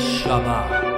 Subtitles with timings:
[0.00, 0.90] شبه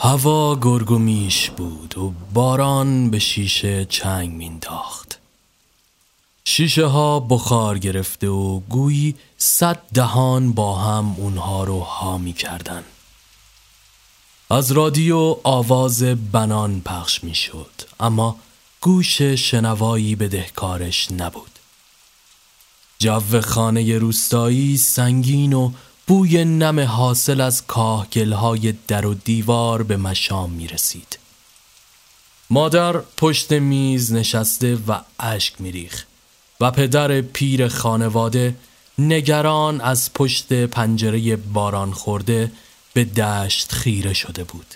[0.00, 5.20] هوا گرگ میش بود و باران به شیشه چنگ مینداخت
[6.44, 12.84] شیشه ها بخار گرفته و گویی صد دهان با هم اونها رو ها می کردن.
[14.52, 18.36] از رادیو آواز بنان پخش می شد اما
[18.80, 21.50] گوش شنوایی به دهکارش نبود
[22.98, 25.72] جو خانه روستایی سنگین و
[26.06, 31.18] بوی نم حاصل از کاهگلهای در و دیوار به مشام می رسید.
[32.50, 36.04] مادر پشت میز نشسته و اشک میریخ
[36.60, 38.56] و پدر پیر خانواده
[38.98, 42.52] نگران از پشت پنجره باران خورده
[42.92, 44.66] به دشت خیره شده بود.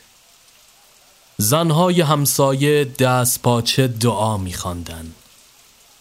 [1.37, 5.15] زنهای همسایه دست پاچه دعا میخواندند.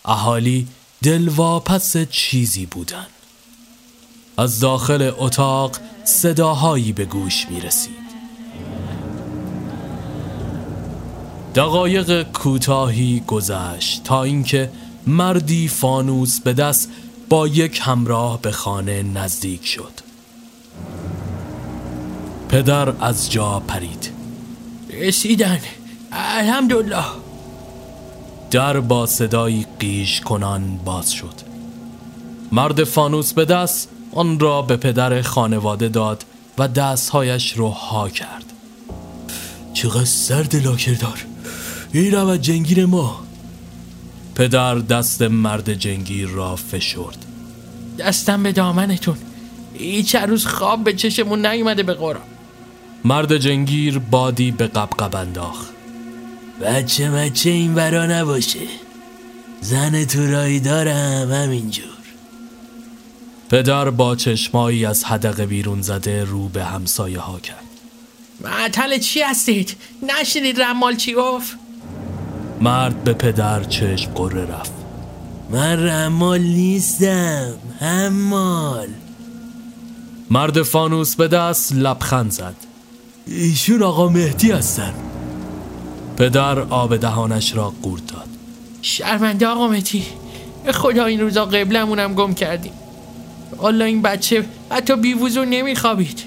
[0.05, 0.67] اهالی
[1.03, 3.07] دلواپس چیزی بودند.
[4.37, 8.03] از داخل اتاق صداهایی به گوش می رسید.
[11.55, 14.71] دقایق کوتاهی گذشت تا اینکه
[15.07, 16.89] مردی فانوس به دست
[17.29, 20.02] با یک همراه به خانه نزدیک شد
[22.53, 24.09] پدر از جا پرید.
[24.89, 25.59] رسیدن.
[26.11, 27.03] الحمدلله.
[28.51, 31.33] در با صدایی قیش کنان باز شد.
[32.51, 36.25] مرد فانوس به دست آن را به پدر خانواده داد
[36.57, 38.53] و دستهایش رو ها کرد.
[39.73, 41.25] چقدر سرد لاکردار.
[41.93, 43.23] این از جنگیر ما.
[44.35, 47.25] پدر دست مرد جنگیر را فشرد.
[47.99, 49.17] دستم به دامنتون.
[50.07, 52.32] چه روز خواب به چشمون نیومده به قرآن.
[53.05, 55.73] مرد جنگیر بادی به قبقب انداخت.
[56.61, 58.59] بچه بچه این برا نباشه.
[59.61, 61.85] زن تو رایی دارم همینجور.
[63.49, 67.63] پدر با چشمایی از حدق بیرون زده رو به همسایه ها کرد.
[68.41, 71.57] معطل چی هستید؟ نشنید رمال چی گفت؟
[72.61, 74.73] مرد به پدر چشم قره رفت.
[75.49, 78.87] من رمال نیستم همال
[80.29, 82.55] مرد فانوس به دست لبخند زد.
[83.27, 84.93] ایشون آقا مهدی هستن.
[86.17, 88.27] پدر آب دهانش را قورت داد.
[88.81, 90.03] شرمنده آقا مهدی.
[90.71, 92.71] خدا این روزا قبلمونم گم کردیم.
[93.57, 96.23] حالا این بچه حتی بیوزو نمیخوابید.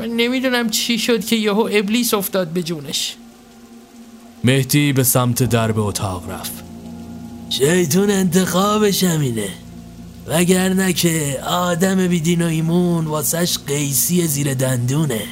[0.00, 3.16] من نمی‌دونم چی شد که یهو ابلیس افتاد به جونش.
[4.44, 6.52] مهدی به سمت درب اتاق رفت.
[7.50, 9.48] شیطون انتخابش همینه
[10.26, 15.22] وگرنه که آدم بیدین و ایمون واسش قیسی زیر دندونه.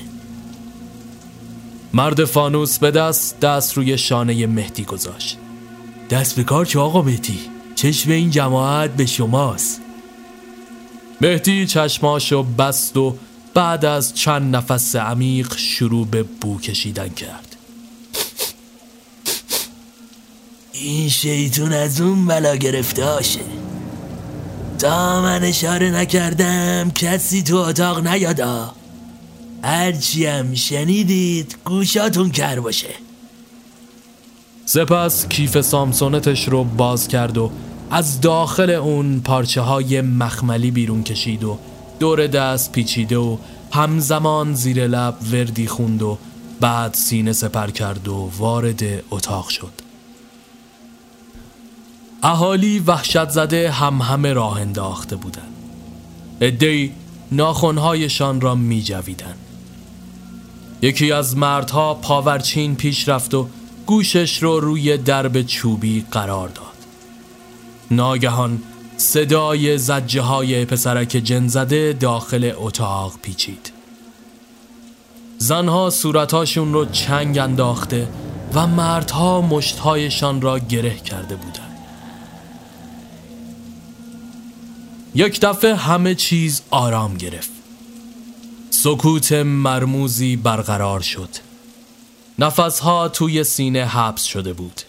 [1.96, 5.38] مرد فانوس به دست دست روی شانه مهدی گذاشت.
[6.10, 7.38] دست به کار چه آقا مهدی
[7.74, 9.80] چشم این جماعت به شماست.
[11.20, 13.16] مهدی چشماشو بست و
[13.54, 17.56] بعد از چند نفس عمیق شروع به بو کشیدن کرد.
[20.72, 23.40] این شیطون از اون بلا گرفته هاشه
[24.78, 28.74] تا من اشاره نکردم کسی تو اتاق نیادا
[29.66, 32.94] هرچی هم شنیدید گوشاتون کر باشه
[34.64, 37.50] سپس کیف سامسونتش رو باز کرد و
[37.90, 41.58] از داخل اون پارچه های مخملی بیرون کشید و
[42.00, 43.36] دور دست پیچیده و
[43.72, 46.18] همزمان زیر لب وردی خوند و
[46.60, 49.72] بعد سینه سپر کرد و وارد اتاق شد
[52.22, 55.54] اهالی وحشت زده هم همه راه انداخته بودند.
[56.40, 56.92] ادهی
[57.32, 59.34] ناخونهایشان را می جویدن.
[60.82, 63.48] یکی از مردها پاورچین پیش رفت و
[63.86, 66.66] گوشش رو روی درب چوبی قرار داد.
[67.90, 68.62] ناگهان
[68.96, 73.72] صدای زجه های پسرک جن زده داخل اتاق پیچید.
[75.38, 78.08] زنها صورتهاشون رو چنگ انداخته
[78.54, 81.76] و مردها مشتهایشان را گره کرده بودند.
[85.14, 87.55] یک دفعه همه چیز آرام گرفت.
[88.70, 91.28] سکوت مرموزی برقرار شد.
[92.38, 94.80] نفسها توی سینه حبس شده بود.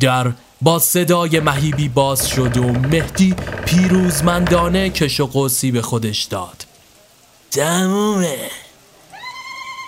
[0.00, 3.34] در با صدای مهیبی باز شد و مهدی
[3.64, 6.66] پیروزمندانه کش و قوسی به خودش داد.
[7.50, 8.50] تمومه.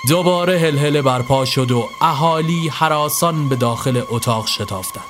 [0.08, 5.04] دوباره هلهله برپا شد و اهالی حراسان به داخل اتاق شتافتند.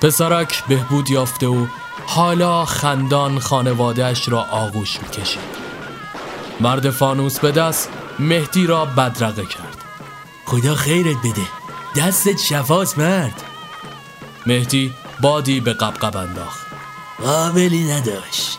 [0.00, 1.66] پسرک بهبود یافته و
[2.06, 5.71] حالا خندان خانوادهش را آغوش می‌کشید.
[6.60, 7.88] مرد فانوس به دست
[8.18, 9.76] مهدی را بدرقه کرد.
[10.46, 11.46] خدا خیرت بده.
[11.96, 13.42] دستت شفاست مرد.
[14.46, 16.66] مهدی بادی به قبقب انداخت.
[17.22, 18.58] قابلی نداشت.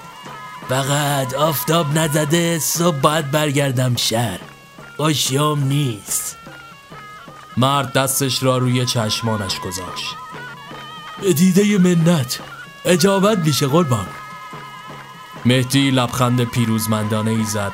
[0.69, 4.39] فقط آفتاب نزده صبح باید برگردم شهر.
[4.97, 6.37] خوشیام نیست.
[7.57, 10.15] مرد دستش را روی چشمانش گذاشت.
[11.21, 12.39] به دیده منت.
[12.85, 14.07] اجابت میشه قربان.
[15.45, 17.71] مهدی لبخند پیروزمندانه ای زد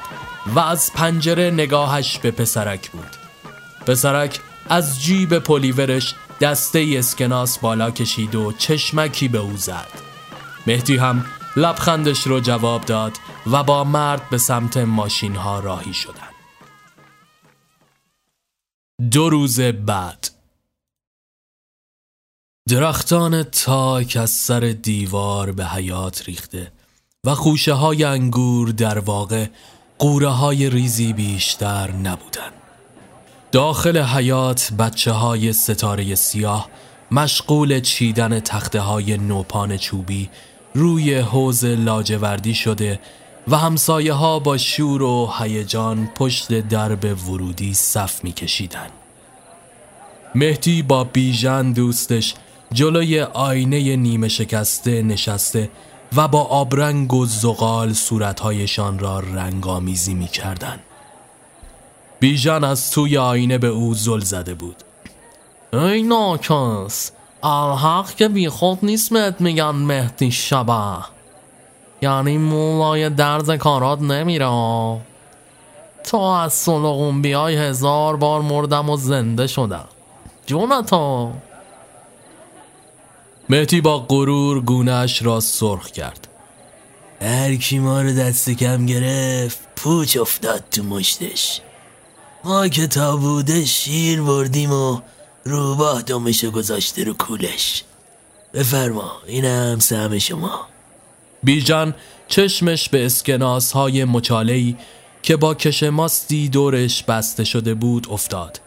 [0.55, 3.15] و از پنجره نگاهش به پسرک بود.
[3.87, 4.39] پسرک
[4.69, 9.87] از جیب پلیورش دسته اسکناس بالا کشید و چشمکی به او زد.
[10.67, 11.25] مهدی هم
[11.55, 13.17] لبخندش رو جواب داد
[13.51, 16.29] و با مرد به سمت ماشین ها راهی شدن
[19.11, 20.29] دو روز بعد.
[22.69, 26.71] درختان تاک از سر دیوار به حیات ریخته.
[27.25, 29.45] و خوشه های انگور در واقع
[29.97, 32.51] قوره های ریزی بیشتر نبودن
[33.51, 36.69] داخل حیات بچه های ستاره سیاه
[37.11, 40.29] مشغول چیدن تخته های نوپان چوبی
[40.73, 42.99] روی حوز لاجوردی شده
[43.47, 48.87] و همسایه ها با شور و هیجان پشت درب ورودی صف میکشیدن.
[50.35, 52.33] مهدی با بیژن دوستش
[52.73, 55.69] جلوی آینه نیمه شکسته نشسته
[56.15, 60.79] و با آبرنگ و زغال صورتهایشان را رنگامیزی می کردن.
[62.19, 64.75] بیژن از توی آینه به او زل زده بود.
[65.73, 67.11] ای ناکس
[67.43, 70.97] الحق که بی خود نیست میگن مهدی شبه.
[72.01, 74.49] یعنی مولای درز کارات نمیره
[76.03, 79.85] تو از سلقون بیای هزار بار مردم و زنده شدم
[80.45, 81.31] جونتا
[83.51, 86.27] مهدی با غرور گونهش را سرخ کرد.
[87.21, 91.61] هر کی ما رو دست کم گرفت پوچ افتاد تو مشتش.
[92.43, 94.99] ما که تا بوده شیر بردیم و
[95.43, 97.83] روباه دمشو گذاشته رو کولش.
[98.53, 100.67] بفرما اینم سهم شما.
[101.43, 101.95] بیجان
[102.27, 104.77] چشمش به اسکناس های مچالهی
[105.23, 108.59] که با کشماستی دورش بسته شده بود افتاد.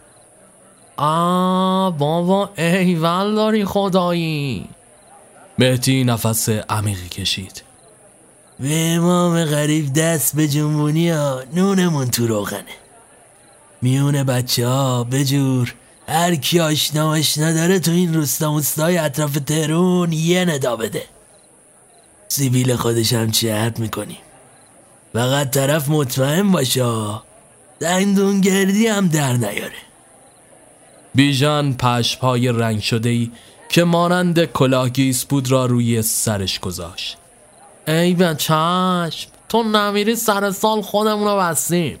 [0.97, 4.69] آ بابا ایول داری خدایی.
[5.59, 7.63] مهدی نفس عمیقی کشید.
[8.59, 12.63] به امام غریب دست به جنبونی ها نونمون تو روغنه.
[13.81, 15.73] میون بچه ها بجور
[16.07, 21.03] هر کی آشنا آشنا داره تو این روستا مستای اطراف تهرون یه ندا بده.
[22.27, 24.17] سیبیل خودش هم چهت می‌کنیم
[25.13, 26.85] فقط طرف مطمئن باشه.
[27.79, 29.92] دندون گردی هم در نیاره.
[31.15, 33.31] بیژن پشپای رنگ شده ای
[33.69, 37.17] که مانند کلاهگیس بود را روی سرش گذاشت.
[37.87, 41.99] ای به چشم تو نمیری سر سال خودمون رو بستیم.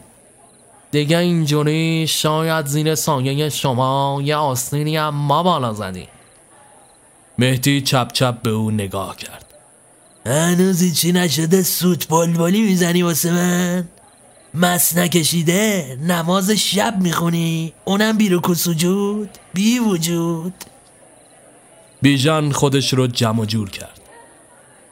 [0.91, 6.07] دیگه اینجوری شاید زیر سایه شما یه آستینی هم ما بالا زدیم.
[7.37, 9.45] مهدی چپ چپ به او نگاه کرد.
[10.25, 13.87] هنوز چی نشده؟ سوت بلبلی می‌زنی واسه من؟
[14.55, 20.53] مس نکشیده نماز شب می‌خونی؟ اونم بی رکو سجود بی وجود.
[22.01, 24.01] بیژن خودش رو جمع جور کرد.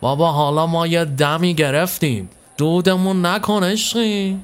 [0.02, 2.30] بابا حالا ما یه دمی گرفتیم.
[2.58, 4.40] دودمون نکن عشقی.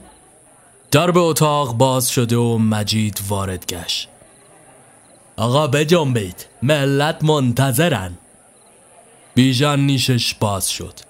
[0.91, 4.07] درب اتاق باز شده و مجید وارد گشت.
[5.37, 6.45] آقا بجنبید.
[6.61, 8.17] ملت منتظرن.
[9.35, 11.06] بیژن نیشش باز شد.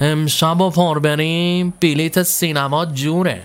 [0.00, 1.74] امشب و پر بریم.
[1.80, 3.42] بلیت سینما جوره.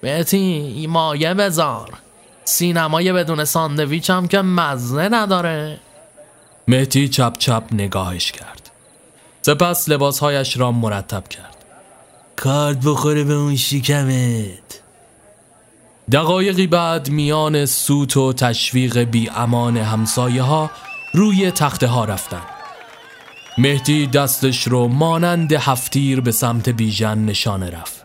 [0.00, 1.92] بهتی مایه بذار.
[2.44, 5.80] سینمای بدون ساندویچ هم که مزه نداره.
[6.68, 8.70] مهتی چپ چپ نگاهش کرد.
[9.42, 11.56] سپس لباسهایش را مرتب کرد.
[12.36, 14.80] کارت بخوره به اون شکمت.
[16.12, 20.70] دقایقی بعد میان سوت و تشویق بی امان همسایه ها
[21.12, 22.42] روی تخته ها رفتن
[23.58, 28.04] مهدی دستش رو مانند هفتیر به سمت بیژن نشانه رفت.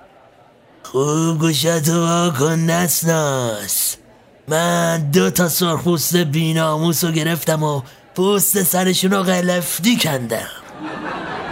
[0.84, 3.96] خوب گوشتو کن نسناس
[4.48, 7.82] من دو تا سرخپوست بیناموس رو گرفتم و
[8.16, 10.48] پوست سرشون رو قلفتی کندم.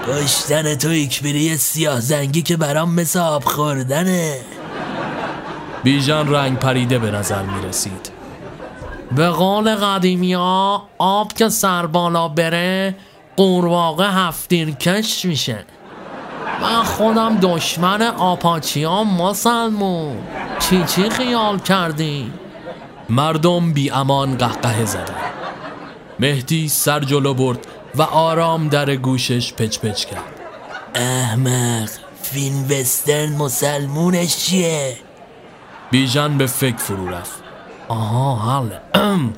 [0.08, 4.38] پشتن تو اکبری سیاه زنگی که برام مثل آب خوردنه.
[5.84, 8.12] بیژن رنگ پریده به نظر می رسید.
[9.12, 12.96] به قول قدیمی ها آب که سر بالا بره
[13.36, 15.66] قورباغه هفتیر کش میشه.
[16.62, 20.18] من خودم دشمن آپاچی ها مسلمون
[20.60, 22.32] چی چی خیال کردی؟
[23.10, 25.16] مردم بی امان قهقه زدن.
[26.20, 30.40] مهدی سر جلو برد و آرام در گوشش پچ پچ کرد.
[30.96, 31.90] احمق
[32.22, 34.98] فیلم وسترن مسلمونش چیه؟
[35.92, 37.44] بیژن به فکر فرو رفت.
[37.88, 38.82] آها حاله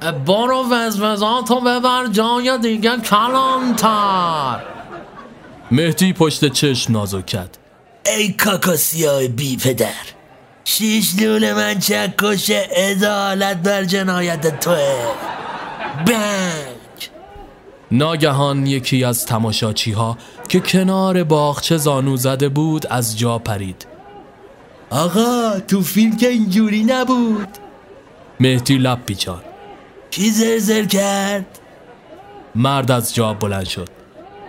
[0.00, 4.60] برو وزوزاتو ببر جای دیگه کلانتر
[5.70, 7.58] مهدی پشت چشم نازو کرد
[8.06, 10.06] ای کاکاسیای بی پدر
[10.64, 15.14] شیش لول من چکش ادالت بر جنایت توه
[16.06, 16.80] بنگ
[17.90, 23.86] ناگهان یکی از تماشاچی ها که کنار باغچه زانو زده بود از جا پرید.
[24.90, 27.48] آقا تو فیلم که اینجوری نبود.
[28.40, 29.42] مهدی لب پیچان
[30.10, 31.58] کی زرزر کرد؟
[32.54, 33.88] مرد از جا بلند شد.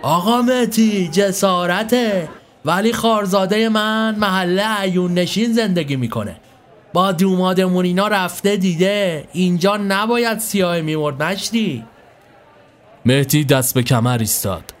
[0.02, 2.28] آقا مهدی جسارته
[2.64, 6.36] ولی خارزاده من محله عیون نشین زندگی می‌کنه.
[6.92, 11.84] با دومادمون اینا رفته دیده اینجا نباید سیاه میمرد نشتی
[13.04, 14.74] مهدی دست به کمر ایستاد.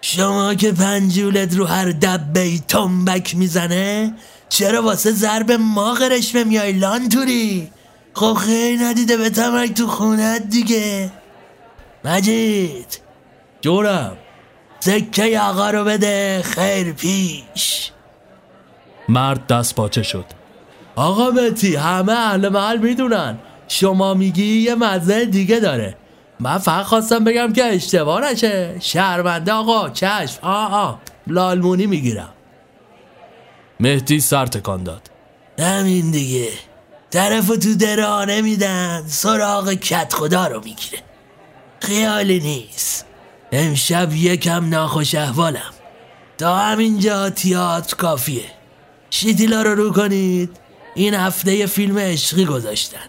[0.00, 4.14] شما که پنجولت رو هر دبه تنبک می‌زنه
[4.48, 7.70] چرا واسه ضرب ما قرشمه میای لانتوری؟
[8.14, 11.10] خب خیلی ندیده به تمک تو خونت دیگه.
[12.04, 13.00] مجید
[13.60, 14.16] جورم
[14.80, 17.90] سکه آقا رو بده خیر پیش.
[19.08, 20.24] مرد دست پاچه شد.
[20.96, 23.38] آقا بتی همه اهل محل می‌دونن.
[23.68, 25.96] شما میگی یه مزه دیگه داره.
[26.40, 28.76] من فقط خواستم بگم که اشتباه نشه.
[28.80, 30.38] شرمنده آقا چشم.
[30.42, 32.32] آه آه لالمونی می‌گیرم.
[33.80, 35.10] مهدی سر تکان داد.
[35.58, 36.48] همین دیگه.
[37.12, 41.02] طرف تو درانه میدن سراغ کت خدا رو می‌گیره.
[41.80, 43.06] خیالی نیست.
[43.52, 45.72] امشب یکم ناخوش احوالم.
[46.38, 48.44] تا همینجا تیاتر کافیه.
[49.10, 50.50] شیتیلا رو رو کنید.
[50.94, 53.06] این هفته فیلم عشقی گذاشتن.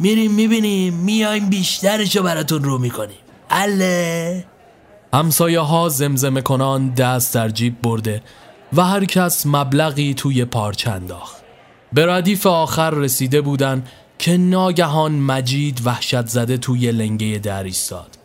[0.00, 3.18] میریم می‌بینیم میایم بیشترشو براتون رو می‌کنیم.
[3.50, 4.44] اله.
[5.14, 8.22] همسایه ها زمزمه کنان دست در جیب برده
[8.72, 10.90] و هر کس مبلغی توی پارچه
[11.92, 13.84] به ردیف آخر رسیده بودن
[14.18, 18.18] که ناگهان مجید وحشت زده توی لنگه در ایستاد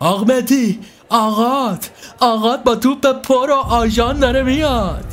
[0.00, 0.78] آقمتی
[1.08, 1.90] آقات
[2.20, 5.04] آقات با توپ پر و آژان داره میاد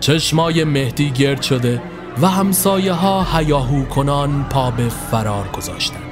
[0.00, 1.82] چشمای مهدی گرد شده
[2.22, 6.02] و همسایه ها هیاهو کنان پا به فرار گذاشتند.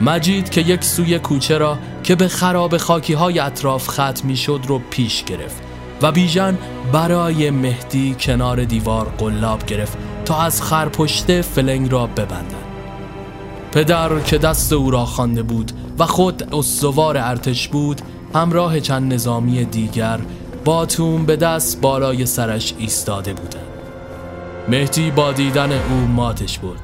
[0.00, 4.60] مجید که یک سوی کوچه را که به خراب خاکی های اطراف ختم می شد
[4.68, 5.62] رو پیش گرفت
[6.02, 6.58] و بیژن
[6.92, 12.54] برای مهدی کنار دیوار قلاب گرفت تا از خرپشته فلنگ را ببندند.
[13.72, 18.02] پدر که دست او را خوانده بود و خود استوار ارتش بود
[18.34, 20.20] همراه چند نظامی دیگر
[20.64, 23.66] با توم به دست بالای سرش ایستاده بودند.
[24.68, 26.80] مهدی با دیدن او ماتش بود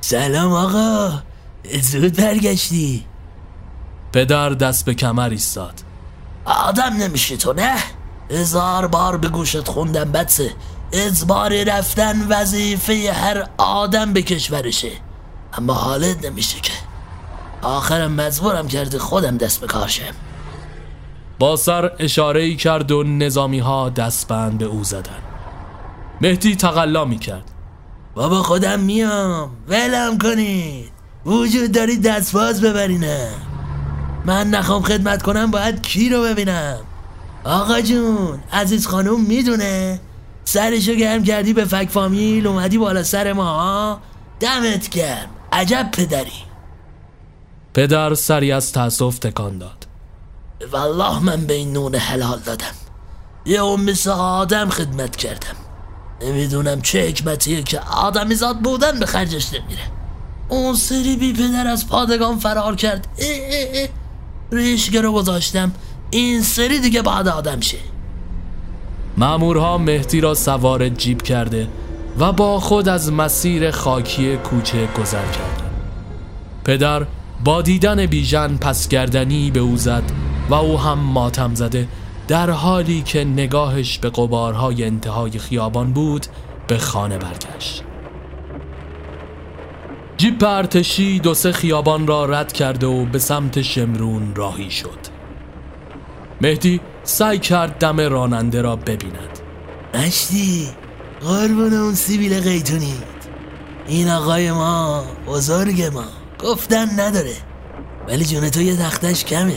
[0.00, 1.10] سلام آقا
[1.82, 3.04] زود برگشتی
[4.12, 5.74] پدر دست به کمر ایستاد
[6.44, 7.74] آدم نمیشه تو نه
[8.32, 10.50] هزار بار به گوشت خوندم بچه
[10.92, 14.90] اجبار رفتن وظیفه هر آدم به کشورشه.
[15.52, 16.72] اما حالت نمیشه که.
[17.62, 20.14] آخرم مجبورم کرده خودم دست به کار شم
[21.38, 25.22] با سر اشاره ای کرد و نظامی ها دستبند به او زدن.
[26.20, 27.44] مهدی تقلا می کرد
[28.14, 29.50] بابا خودم میام.
[29.68, 30.92] ولم کنید.
[31.26, 33.34] وجود داری دستباز ببرینم
[34.24, 36.78] من نخوام خدمت کنم باید کی رو ببینم؟
[37.44, 40.00] آقا جون عزیز خانم می‌دونه.
[40.44, 44.00] سرشو گرم کردی به فک فامیل اومدی بالا سر ما
[44.40, 45.28] دمت گرم.
[45.52, 46.32] عجب پدری.
[47.74, 49.86] پدر سری از تاسف تکان داد.
[50.72, 52.74] والله من به این نون حلال دادم.
[53.46, 55.56] یه ام آدم خدمت کردم.
[56.22, 59.82] نمی‌دونم چه حکمتیه که آدمی زاد بودن به خرجش نمیره.
[60.48, 63.08] اون سری بی پدر از پادگان فرار کرد.
[63.18, 63.88] ای ای ای.
[64.52, 65.72] ریشگه رو گذاشتم.
[66.14, 67.78] این سری دیگه بعد آدم شه.
[69.16, 71.68] مامورها مهدی را سوار جیب کرده
[72.18, 75.62] و با خود از مسیر خاکی کوچه گذر کرد.
[76.64, 77.06] پدر
[77.44, 80.02] با دیدن بیژن پسگردنی به او زد
[80.50, 81.88] و او هم ماتم زده
[82.28, 86.26] در حالی که نگاهش به قبارهای انتهای خیابان بود
[86.66, 87.82] به خانه برگشت.
[90.16, 95.11] جیپ ارتشی دو سه خیابان را رد کرده و به سمت شمرون راهی شد.
[96.42, 99.38] مهدی سعی کرد دم راننده را ببیند.
[99.94, 100.68] مشتی
[101.20, 103.02] قربون اون سیبیل قیتونید
[103.86, 106.04] این آقای ما بزرگ ما.
[106.38, 107.34] گفتن نداره.
[108.08, 109.56] ولی جون تو یه تختش کمه.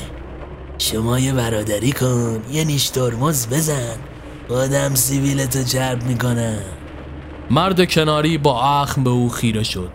[0.78, 3.98] شما یه برادری کن یه نیش ترمز بزن.
[4.48, 6.60] خودم سیویلتو چرب می‌کنم.
[7.50, 9.92] مرد کناری با اخم به او خیره شد.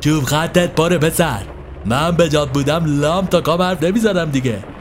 [0.00, 1.42] چوب خطت پاره پسر.
[1.84, 4.71] من به جاد بودم لام تا کام حرف نمی‌زدم دیگه.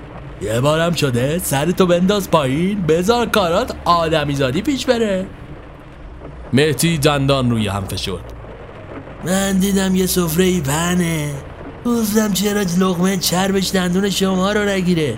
[0.41, 5.25] یه بارم شده سرتو بنداز پایین بذار کارات آدمیزادی پیش بره.
[6.53, 8.33] مهتی دندان روی هم فشرد.
[9.25, 11.33] من دیدم یه سفره ای پهنه.
[11.85, 15.17] گفتم چرا لغمه چربش دندون شما رو نگیره؟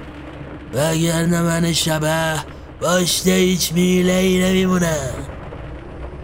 [0.74, 2.34] وگرنه من شبه
[2.82, 5.14] باشته هیچ میله ای نمیمونم.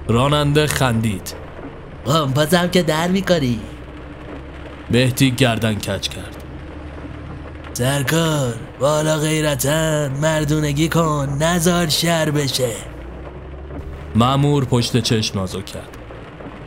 [0.07, 1.33] راننده خندید.
[2.35, 3.59] پسم که در میکاری.
[4.91, 6.43] مهتی گردن کج کرد.
[7.73, 12.71] سرکار بالا غیرتن مردونگی کن نزار شر بشه.
[14.15, 15.97] معمور پشت چشم نازو کرد.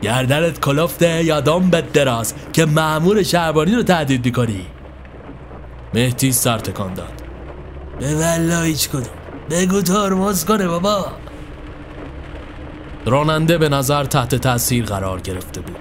[0.02, 4.66] گردنت کلفته یا دنبت دراز که معمور شهربانی رو تهدید می‌کنی؟
[5.94, 7.12] مهدی سر تکان داد.
[8.00, 9.04] به والله هیچ کدوم.
[9.50, 11.06] بگو ترمز کنه بابا.
[13.06, 15.78] راننده به نظر تحت تاثیر قرار گرفته بود.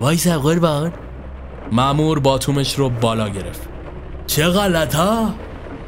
[0.00, 0.92] وایسا قربان.
[1.72, 3.69] معمور باتومش رو بالا گرفت.
[4.30, 5.34] چه غلط ها؟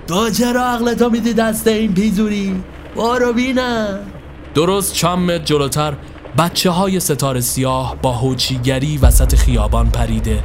[0.08, 2.62] تو چرا عقلتو میدی دست این پیزوری
[2.94, 3.98] بارو بینم
[4.54, 5.94] درست چند متر جلوتر
[6.38, 10.44] بچه های ستاره سیاه با هوچیگری وسط خیابان پریده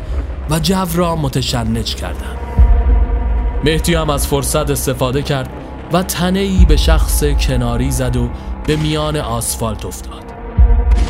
[0.50, 2.38] و جو را متشنج کردند.
[3.64, 5.50] مهدی هم از فرصت استفاده کرد
[5.94, 8.30] و تنه ای به شخص کناری زد و
[8.68, 10.24] به میان آسفالت افتاد.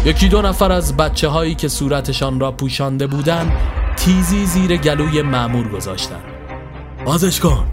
[0.06, 3.52] یکی دو نفر از بچه هایی که صورتشان را پوشانده بودند
[3.96, 6.27] تیزی زیر گلوی معمور گذاشتند.
[7.08, 7.68] بازش کن.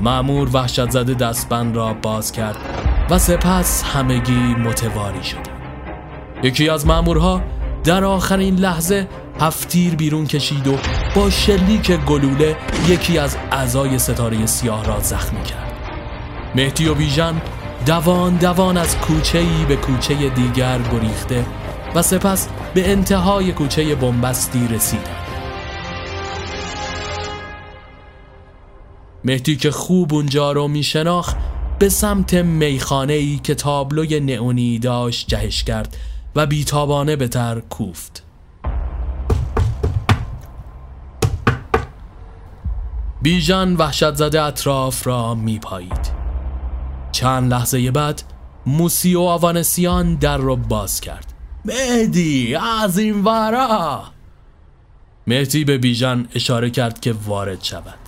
[0.00, 2.56] معمور وحشت زده دستبند را باز کرد
[3.10, 5.38] و سپس همگی متواری شد
[6.42, 7.42] یکی از مامورها
[7.84, 9.08] در آخرین لحظه
[9.40, 10.76] هفتیر بیرون کشید و
[11.14, 12.56] با شلیک گلوله
[12.88, 15.72] یکی از اعضای ستاره سیاه را زخمی کرد.
[16.54, 17.42] مهدی و بیژن
[17.86, 21.46] دوان دوان از کوچه ای به کوچه دیگر گریخته
[21.94, 25.23] و سپس به انتهای کوچه بنبستی رسیدند.
[29.24, 31.36] مهدی که خوب اونجا رو میشناخت
[31.78, 35.96] به سمت میخانه ای که تابلوی نئونی داشت جهش کرد
[36.36, 38.22] و بیتابانه به تر کوفت.
[43.22, 46.12] بیژن وحشت زده اطراف را میپایید.
[47.12, 48.22] چند لحظه بعد
[48.66, 51.32] موسی و آوانسیان در را باز کرد.
[51.64, 54.02] مهدی از این ورا!
[55.26, 58.03] مهدی به بیژن اشاره کرد که وارد شود.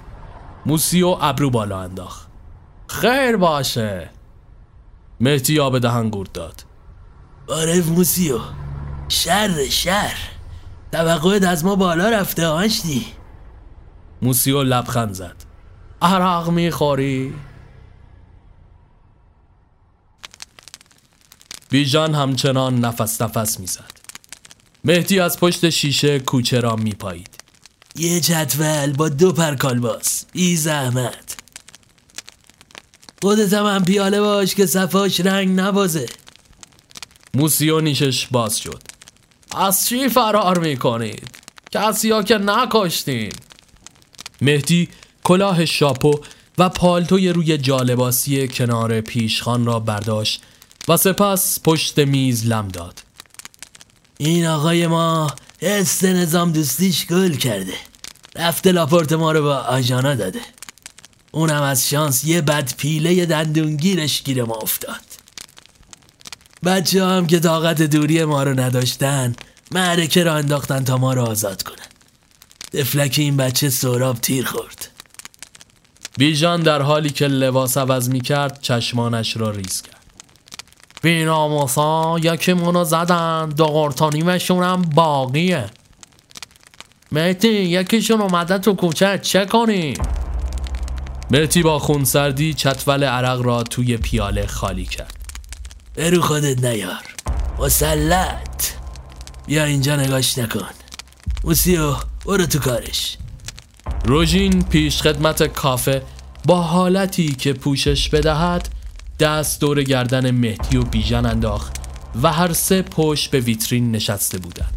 [0.66, 2.28] موسی و ابرو بالا انداخت.
[2.86, 4.10] خیر باشه.
[5.20, 6.64] مهدی آب دهن گرد داد.
[7.48, 8.38] عارف موسیو
[9.08, 10.16] شر شر.
[10.92, 13.06] توقعت از ما بالا رفته آشتی.
[14.22, 15.36] موسیو لبخند زد.
[16.02, 17.34] عرق می‌خوری؟
[21.70, 23.92] بیژان همچنان نفس نفس می‌زد.
[24.84, 27.35] مهدی از پشت شیشه کوچه را میپایید.
[27.98, 31.36] یه جدول با دو پرکالباس ای زحمت
[33.22, 36.06] خودت هم پیاله باش که صفاش رنگ نبازه.
[37.34, 38.82] موسیو نیشش باز شد.
[39.56, 41.30] از چی فرار می‌کنید؟
[41.70, 43.32] کسی ها که نکشتین.
[44.40, 44.88] مهدی
[45.24, 46.20] کلاه شاپو
[46.58, 50.42] و پالتوی روی جالباسی کنار پیشخان را برداشت
[50.88, 53.02] و سپس پشت میز لم داد.
[54.18, 55.30] این آقای ما
[55.62, 57.74] است نظام دوستیش گل کرده.
[58.36, 60.40] رفته لاپورت ما رو با آژانا داده.
[61.32, 65.00] اونم از شانس یه بد پیله دندونگیرش گیر ما افتاد.
[66.64, 69.36] بچه هم که طاقت دوری ما رو نداشتن
[69.70, 71.86] معرکه را انداختن تا ما رو آزاد کنن.
[72.72, 74.88] دفلک این بچه سوراب تیر خورد.
[76.18, 79.95] بیژان در حالی که لباس عوض می کرد چشمانش را ریز کرد.
[81.02, 83.48] بیناموسا یکی منو زدن.
[83.48, 85.70] دو قرطانیمشون هم باقیه.
[87.12, 89.18] مهتی یکیشون اومده تو کوچه.
[89.18, 89.94] چه کنی؟
[91.30, 95.14] مهتی با خونسردی چتول عرق را توی پیاله خالی کرد.
[95.96, 97.04] برو خودت نیار.
[97.58, 98.64] مسلط.
[99.46, 100.68] بیا اینجا نگاش نکن.
[101.44, 101.94] موسیو
[102.26, 103.16] برو تو کارش.
[104.04, 106.02] روژین پیش خدمت کافه
[106.44, 108.68] با حالتی که پوشش بدهد
[109.20, 111.76] دست دور گردن مهدی و بیژن انداخت
[112.22, 114.72] و هر سه پشت به ویترین نشسته بودند.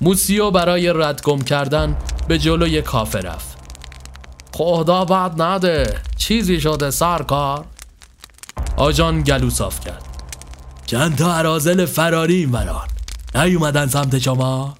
[0.00, 1.96] موسیو برای رد گم کردن
[2.28, 3.58] به جلوی کافه رفت.
[4.52, 7.64] خدا بعد نده چیزی شده سرکار
[8.76, 10.04] آجان گلو صاف کرد.
[10.86, 12.88] چند تا عرازل فراری این وران
[13.34, 14.74] نیومدن سمت شما؟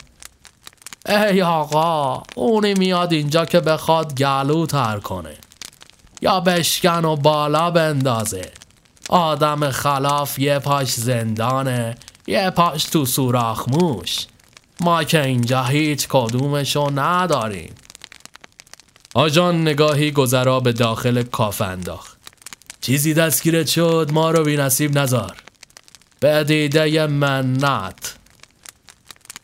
[1.09, 5.37] ای آقا اونی میاد اینجا که بخواد گلو تر کنه.
[6.23, 8.60] یا بشکن و بالا بندازه.
[9.11, 11.94] آدم خلاف یه پاش زندانه
[12.27, 14.27] یه پاش تو سوراخ موش.
[14.81, 17.75] ما که اینجا هیچ کدومشو نداریم.
[19.14, 22.18] آجان نگاهی گذرا به داخل کافه انداخت.
[22.81, 25.37] چیزی دستگیرت شد ما رو بی نصیب نزار.
[26.20, 28.16] به دیده منت.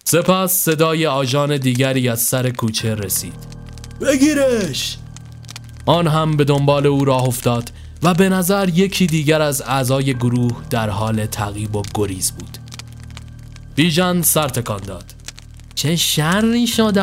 [0.05, 3.47] سپس صدای آژان دیگری از سر کوچه رسید.
[4.01, 4.99] بگیرش!
[5.87, 7.71] آن هم به دنبال او راه افتاد.
[8.03, 12.59] و به نظر یکی دیگر از اعضای گروه در حال تعقیب و گریز بود.
[13.75, 15.15] بیژن سر تکان داد.
[15.75, 17.03] چه شری شده؟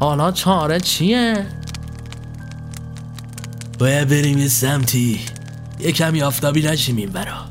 [0.00, 1.46] حالا چاره چیه؟
[3.78, 5.20] باید بریم یه سمتی.
[5.80, 7.44] یه کمی آفتابی نشیم این برا.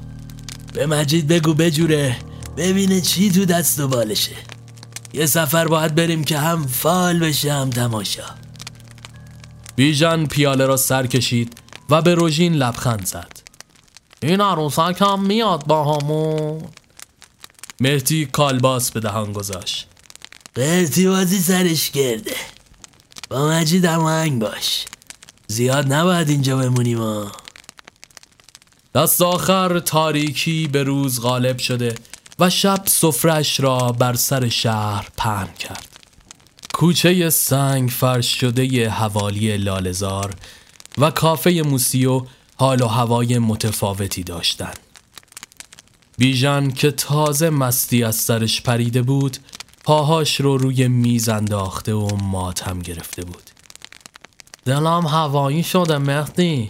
[0.73, 2.15] به مجید بگو بجوره
[2.57, 4.35] ببینه چی تو دست و بالشه.
[5.13, 8.23] یه سفر باید بریم که هم فال بشه هم تماشا.
[9.75, 11.57] بیژن پیاله را سر کشید
[11.89, 13.31] و به روژین لبخند زد.
[14.21, 16.61] این عروسک هم میاد با همون.
[17.79, 19.87] مهدی کالباس به دهان گذاشت.
[20.55, 22.35] قرتی بازی سرش کرده
[23.29, 24.85] با مجید هماهنگ باش.
[25.47, 27.31] زیاد نباید اینجا بمونیم ها.
[28.95, 31.95] دست آخر تاریکی به روز غالب شده
[32.39, 35.87] و شب سفرش را بر سر شهر پهن کرد.
[36.73, 40.35] کوچه سنگ فرش شده حوالی لالزار
[40.97, 42.21] و کافه موسیو
[42.55, 44.79] حال و هوای متفاوتی داشتند.
[46.17, 49.37] بیژن که تازه مستی از سرش پریده بود
[49.83, 53.43] پاهاش رو روی میز انداخته و ماتم گرفته بود.
[54.65, 56.69] دلم هوایی شده مهدی.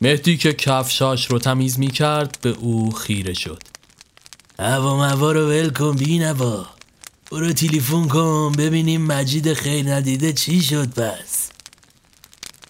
[0.00, 3.62] مهدی که کفشاش رو تمیز می کرد به او خیره شد.
[4.58, 6.66] هوا موا رو ول کن بی نوا
[7.30, 11.47] برو تلفن کن ببینیم مجید خیر ندیده چی شد پس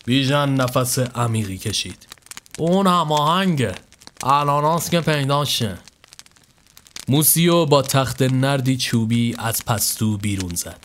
[0.08, 2.06] بیژن نفس عمیقی کشید.
[2.58, 3.74] اون هماهنگه
[4.22, 5.78] الان که پیدا شه
[7.08, 10.78] موسیو با تخت نردی چوبی از پستو بیرون زد.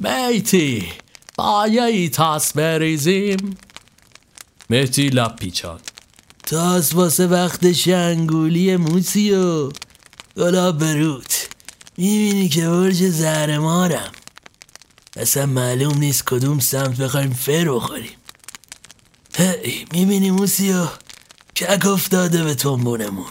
[0.00, 0.88] میتی
[1.36, 3.56] بایایی تاس بریزیم.
[4.70, 5.80] مهتی لب پیچان
[6.46, 9.70] تاس واسه وقت شنگولی موسیو
[10.36, 11.48] گلاب بروت.
[11.96, 14.12] می‌بینی که برج زهرمارم.
[15.16, 18.21] اصلا معلوم نیست کدوم سمت بخوایم فر بخوریم.
[19.36, 20.86] هی می‌بینی موسیو؟
[21.56, 23.26] کک افتاده به تنبونمون؟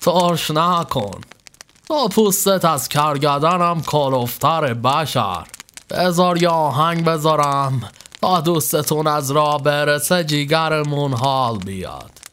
[0.00, 1.20] ترش نکن.
[1.88, 5.46] تا پوستت از کرگدنم کلوفتر بشر.
[5.90, 12.23] بذار یا آهنگ بذارم تا دوستتون از را برسه جیگرمون حال بیاد.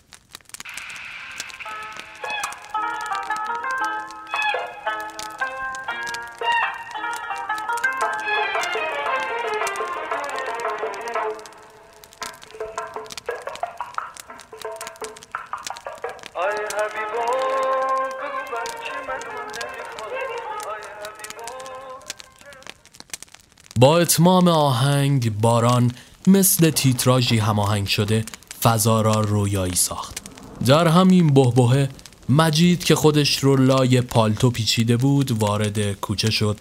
[24.11, 25.91] اتمام آهنگ باران
[26.27, 28.25] مثل تیتراژی هماهنگ شده
[28.63, 30.17] فضا را رویایی ساخت.
[30.65, 31.89] در همین بهبهه
[32.29, 36.57] مجید که خودش رو لای پالتو پیچیده بود وارد کوچه شد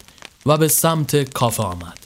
[0.47, 1.99] و به سمت کافه آمد.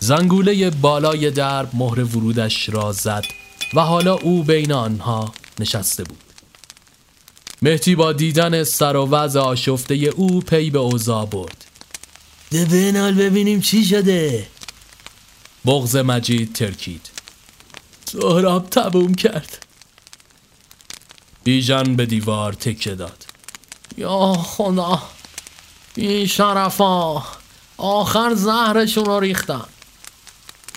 [0.00, 3.24] زنگوله بالای درب مهر ورودش را زد
[3.74, 6.22] و حالا او بین آنها نشسته بود.
[7.62, 11.64] مهتی با دیدن سر و وضع آشفته او پی به اوضاع برد.
[12.52, 14.46] ده بنال ببینیم چی شده.
[15.66, 17.10] بغز مجید ترکید.
[18.04, 19.66] سهراب تبوم کرد.
[21.44, 23.26] بیژن به دیوار تکه داد.
[23.96, 25.02] یا خدا
[25.94, 27.24] این شرفا
[27.76, 29.64] آخر زهرشون رو ریختن.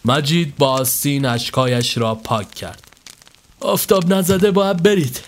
[0.05, 2.91] مجید با آستین اشکایش را پاک کرد.
[3.59, 5.19] آفتاب نزده باید برید.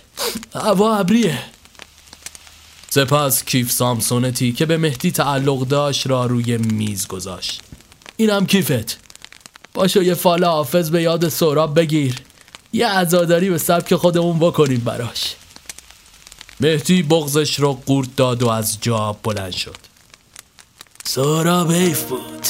[0.56, 1.44] هوا ابریه.
[2.98, 7.62] سپس کیف سامسونتی که به مهدی تعلق داشت را روی میز گذاشت.
[8.18, 9.00] اینم کیفت.
[9.74, 12.16] باشو یه فال حافظ به یاد سوراب بگیر.
[12.74, 15.36] یه عزاداری به سبک خودمون بکنیم براش.
[16.60, 19.78] مهدی بغزش را قورت داد و از جا بلند شد.
[21.04, 22.48] سوراب حیف بود.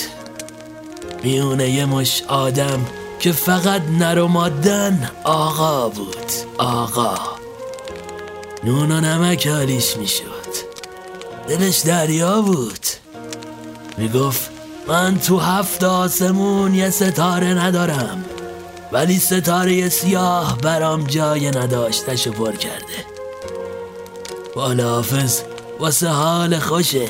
[1.23, 2.85] میونه یه مش آدم
[3.19, 4.27] که فقط نر و
[5.23, 6.31] آقا بود.
[6.57, 7.15] آقا.
[8.63, 10.36] نون و نمک حالیش می‌شد.
[11.47, 12.85] دلش دریا بود.
[13.97, 14.49] می‌گفت
[14.87, 18.25] من تو هفت آسمون یه ستاره ندارم
[18.91, 23.05] ولی ستاره سیاه برام جای نداشتش پر کرده.
[24.55, 25.41] بالا حافظ
[25.79, 27.07] واسه حال خوشه.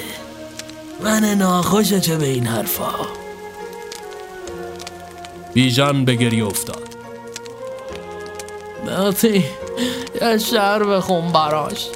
[1.04, 2.94] من ناخوشه چه به این حرفا؟
[5.54, 6.88] بیژن به گریه افتاد.
[8.86, 9.46] مهتی
[10.22, 11.88] یه شعر بخون براش.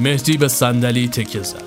[0.00, 1.62] مهدی به صندلی تکه زد.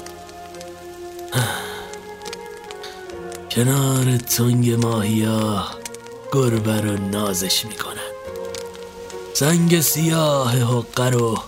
[3.51, 5.65] کنار تنگ ماهیا
[6.31, 8.13] گربه رو نازش می‌کنن
[9.33, 11.39] سنگ سیاه حقه رو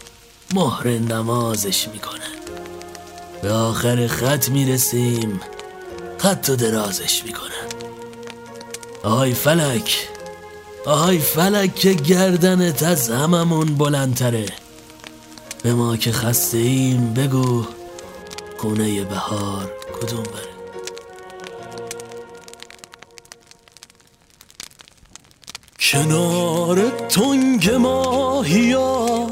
[0.54, 2.36] مهر نمازش می‌کنن
[3.42, 5.40] به آخر خط می‌رسیم
[6.18, 7.66] خط و درازش می‌کنن
[9.04, 10.08] آهای فلک!
[10.86, 14.65] آهای فلک که گردنت از هممون بلندتره.
[15.66, 17.64] به ما که خسته ایم بگو
[18.58, 20.56] خونه بهار کدوم بره.
[25.80, 29.28] کنار تنگ ماهیا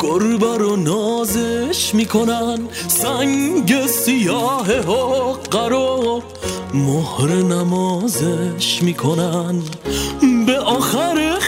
[0.00, 6.22] گربه رو نازش می‌کنن سنگ سیاه حقه رو
[6.74, 9.62] مهر نمازش می‌کنن.
[10.46, 11.38] به آخر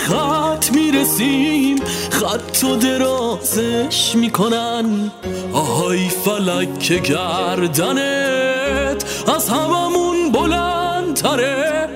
[0.73, 1.79] می‌رسیم.
[2.11, 5.11] خط و درازش می‌کنن.
[5.53, 9.05] آهای فلک که گردنت
[9.37, 11.89] از هممون بلندتره.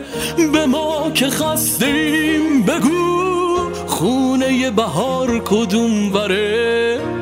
[0.53, 3.57] به ما که خستیم بگو
[3.87, 7.22] خونه بهار کدوم وره.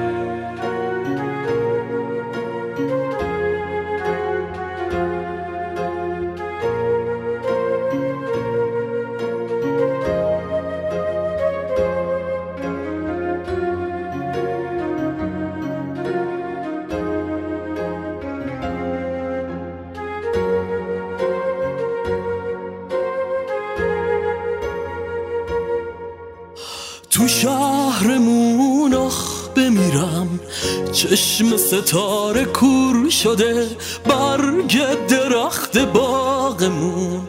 [31.11, 33.67] چشم ستاره کور شده
[34.05, 37.21] برگ درخت باغمون.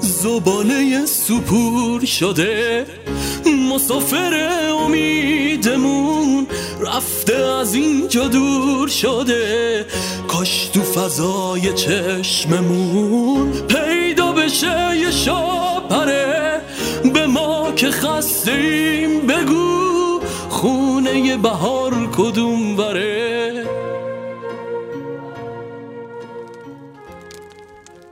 [0.00, 2.86] زباله سپور شده
[3.70, 4.48] مسافر
[4.84, 6.46] امیدمون.
[6.80, 9.86] رفته از اینجا دور شده
[10.28, 13.52] کاش تو فضای چشممون.
[13.52, 16.60] پیدا بشه یه شاپره
[17.14, 19.85] به ما که خستیم بگو.
[20.66, 23.66] خونه بهار کدوم وره؟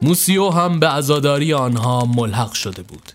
[0.02, 3.12] موسیو هم به عزاداری آنها ملحق شده بود.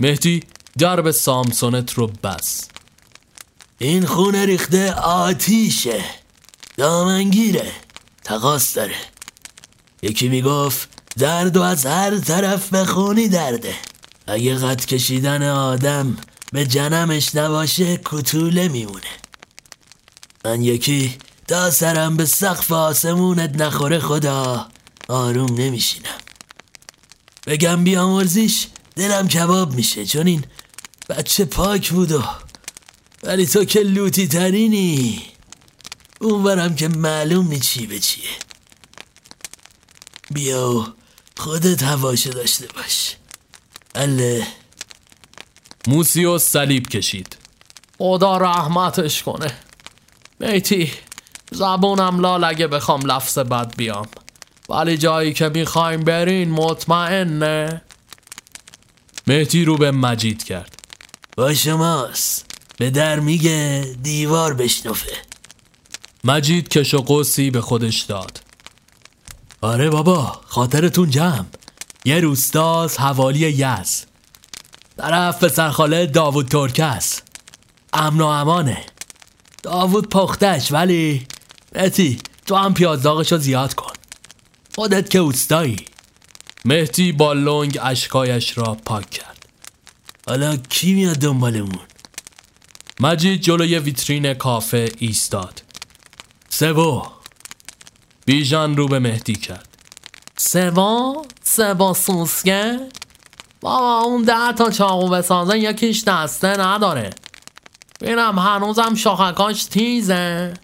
[0.00, 0.42] مهدی
[0.78, 2.68] درب سامسونت رو بس.
[3.78, 6.04] این خونه ریخته آتیشه
[6.76, 7.72] دامنگیره
[8.24, 8.96] تقاس داره.
[10.02, 10.88] یکی می‌گفت
[11.18, 13.74] درد و از هر طرف بخونی درده.
[14.26, 16.16] اگه قد کشیدن آدم
[16.52, 19.12] به جنمش نباشه کتوله میمونه.
[20.44, 24.68] من یکی تا سرم به سقف آسمونت نخوره خدا
[25.08, 26.18] آروم نمیشینم.
[27.46, 30.44] بگم بیامرزیش دلم کباب میشه چون این
[31.08, 32.24] بچه پاک بود و
[33.22, 35.22] ولی تو که لوتی ترینی.
[36.20, 38.30] اونورم که معلوم نی چی به چیه.
[40.30, 40.86] بیا و
[41.36, 43.16] خودت هواشو داشته باش.
[43.94, 44.46] اله
[45.88, 47.36] موسیو صلیب کشید.
[47.98, 49.52] خدا رحمتش کنه.
[50.40, 50.92] میتی
[51.50, 54.08] زبونم لال اگه بخوام لفظ بد بیام.
[54.68, 57.82] ولی جایی که می‌خوایم برین مطمئنه.
[59.26, 60.74] مهدی رو به مجید کرد.
[61.36, 62.46] با شماست.
[62.78, 65.12] به در میگه دیوار بشنفه
[66.24, 68.40] مجید کش و قوسی به خودش داد.
[69.60, 71.44] آره بابا خاطرتون جمع.
[72.04, 74.04] یه روستاز حوالی یز
[74.96, 77.22] طرف به سرخاله داوود ترکس
[77.92, 78.84] امن و امانه.
[79.62, 81.26] داوود پختش ولی
[81.74, 83.92] مهدی تو هم پیازداغشو زیاد کن.
[84.74, 85.76] خودت که اوستایی.
[86.64, 89.46] مهدی با لنگ اشکایش را پاک کرد.
[90.26, 91.86] حالا کی میاد دنبالمون؟
[93.00, 95.62] مجید جلوی ویترین کافه ایستاد.
[96.48, 97.06] سبو
[98.26, 99.68] بیژن رو به مهدی کرد.
[100.36, 102.80] سوا سوا سوسکه
[103.62, 107.10] بابا اون ده تا چاقو بسازن یکیش دسته نداره.
[108.00, 110.54] بینم هنوزم شاخکاش تیزه.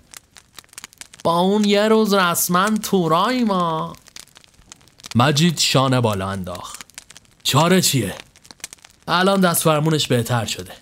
[1.24, 3.96] با اون یه روز رسما تورایی ما.
[5.14, 6.86] مجید شانه بالا انداخت.
[7.42, 8.14] چاره چیه؟
[9.08, 10.72] الان دست فرمونش بهتر شده.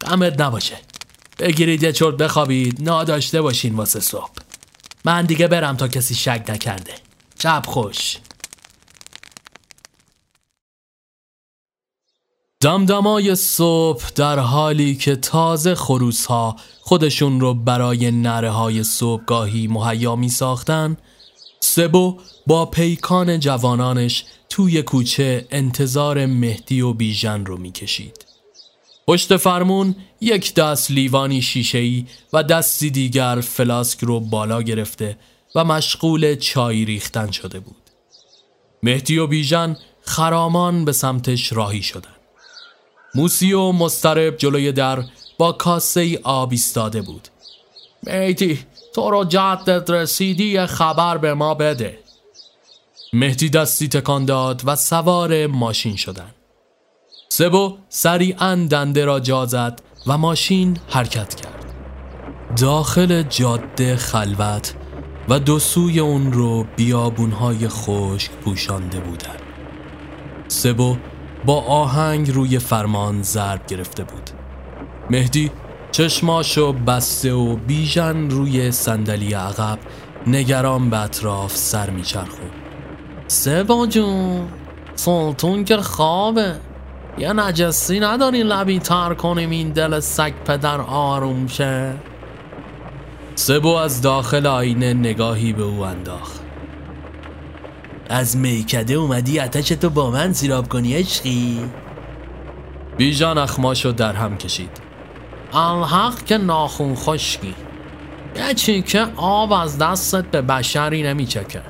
[0.00, 0.76] غمت نباشه.
[1.38, 2.82] بگیرید یه چرت بخوابید.
[2.82, 4.30] ناداشته باشین واسه صبح.
[5.04, 6.94] من دیگه برم تا کسی شک نکرده
[7.42, 8.16] شب خوش.
[12.60, 20.16] دمدمای صبح در حالی که تازه خروس ها خودشون رو برای نره های صبحگاهی مهیا
[20.16, 20.96] می ساختن
[21.60, 28.26] سبو با پیکان جوانانش توی کوچه انتظار مهدی و بیژن رو می کشید.
[29.06, 35.18] پشت فرمون یک دست لیوانی شیشه‌ای و دستی دیگر فلاسک رو بالا گرفته
[35.54, 37.90] و مشغول چای ریختن شده بود.
[38.82, 42.17] مهدی و بیژن خرامان به سمتش راهی شدن.
[43.14, 45.04] موسی و مسترب جلوی در
[45.38, 47.28] با کاسه ای آب ایستاده بود.
[48.06, 48.58] مهدی
[48.94, 51.98] تو رو جدت رسیدی خبر به ما بده.
[53.12, 56.34] مهدی دستی تکان داد و سوار ماشین شدن.
[57.28, 59.46] سبو سریعا دنده را جا
[60.06, 61.64] و ماشین حرکت کرد.
[62.60, 64.74] داخل جاده خلوت
[65.28, 69.42] و دو سوی اون رو بیابونهای خشک پوشانده بودند.
[70.48, 70.96] سبو
[71.46, 74.30] با آهنگ روی فرمان ضرب گرفته بود.
[75.10, 75.50] مهدی
[75.90, 79.78] چشماشو بسته و بیژن روی صندلی عقب
[80.26, 82.50] نگران به اطراف سر میچرخون
[83.28, 84.48] سبا جون
[84.94, 86.54] سلطون که خوابه.
[87.18, 91.94] یه نجسی نداری لبی تر کنیم این دل سگ پدر آروم شه؟
[93.34, 96.47] سبو از داخل آینه نگاهی به او انداخت.
[98.08, 101.60] از میکده اومدی اتش تو با من سیراب کنی عشقی؟
[102.96, 104.70] بیژان اخماشو در هم کشید.
[105.52, 107.54] الحق که ناخون خشکی.
[108.36, 111.62] یه چی که آب از دستت به بشری نمیچکه.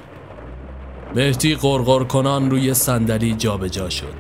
[1.15, 4.15] مهدی قرقر کنان روی صندلی جابجا شد.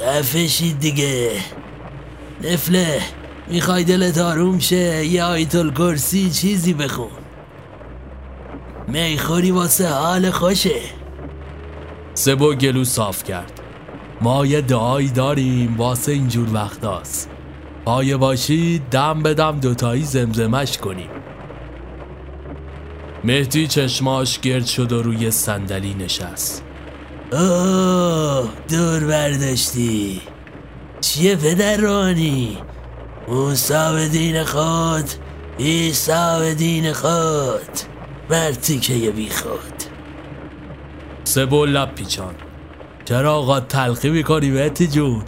[0.00, 1.30] دفشید دیگه.
[2.44, 3.00] نفله
[3.48, 7.10] می‌خوای دلت آروم شه یه آیت الکرسی چیزی بخون.
[8.88, 10.80] می‌خوری واسه حال خوشه.
[12.14, 13.60] سبو گلو صاف کرد.
[14.20, 17.30] ما یه دعایی داریم واسه اینجور وقتاست
[17.84, 21.08] پایه باشی دم بدم دوتایی زمزمش کنیم.
[23.24, 26.62] مهدی چشماش گرد شد و روی صندلی نشست.
[27.32, 30.20] اوه دور برداشتی.
[31.00, 32.58] چیه پدر رانی؟
[33.28, 35.10] موسا به دین خود
[35.58, 37.70] ایسا به دین خود.
[38.30, 39.83] مرتی که بی خود.
[41.24, 42.34] سبو لب پیچان
[43.04, 45.24] چرا آقا تلخی می‌کنی مهدی جون؟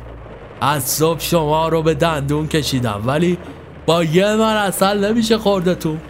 [0.60, 3.38] از صبح شما رو به دندون کشیدم ولی
[3.86, 6.00] با یه من اصل نمیشه خوردتون.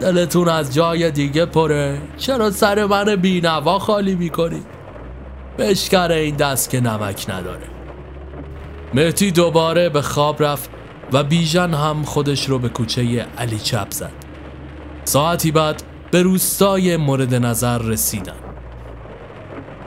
[0.00, 1.98] دلتون از جای دیگه پره.
[2.18, 4.62] چرا سر من بینوا خالی می‌کنی؟
[5.58, 7.66] بشکر این دست که نمک نداره.
[8.94, 10.70] مهتی دوباره به خواب رفت
[11.12, 14.12] و بیژن هم خودش رو به کوچه علی چپ زد.
[15.04, 18.51] ساعتی بعد به روستای مورد نظر رسیدن.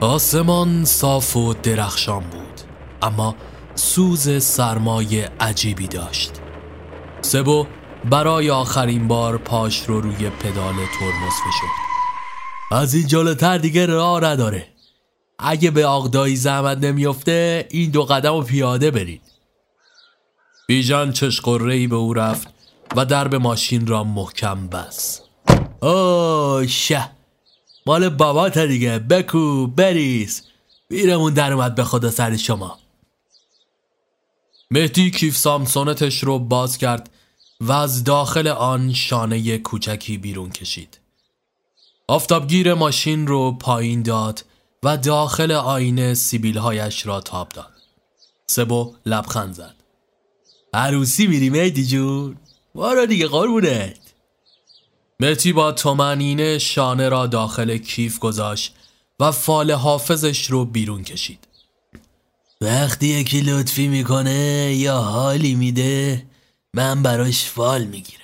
[0.00, 2.60] آسمان صاف و درخشان بود
[3.02, 3.34] اما
[3.74, 6.30] سوز سرمای عجیبی داشت.
[7.20, 7.66] سبو
[8.10, 11.86] برای آخرین بار پاش رو روی پدال ترمز فشرد.
[12.72, 14.66] از این جلوتر دیگه راه نداره.
[15.38, 19.22] اگه به آقدایی زحمت نمیافته این دو قدم و پیاده برید
[20.68, 22.48] بیژن چشقرهی به او رفت
[22.96, 25.22] و درب ماشین را محکم بست.
[25.82, 27.15] اوه شه!
[27.86, 28.98] مال بابات دیگه.
[28.98, 30.42] بکو بریز.
[30.88, 32.78] بیرمون در اومد به خدا سر شما.
[34.70, 37.10] مهدی کیف سامسونتش رو باز کرد
[37.60, 40.98] و از داخل آن شانه کوچکی بیرون کشید.
[42.08, 44.44] آفتابگیر ماشین رو پایین داد
[44.82, 47.72] و داخل آینه سیبیلهایش را تاب داد.
[48.46, 49.74] سبو لبخند زد.
[50.72, 52.36] عروسی میری مهدی جون؟
[52.74, 54.05] بارا دیگه قربونت.
[55.20, 58.74] مهدی با تومنینه شانه را داخل کیف گذاشت
[59.20, 61.48] و فال حافظش رو بیرون کشید.
[62.60, 66.26] وقتی یکی لطفی می‌کنه یا حالی میده
[66.74, 68.20] من براش فال می‌گیرم.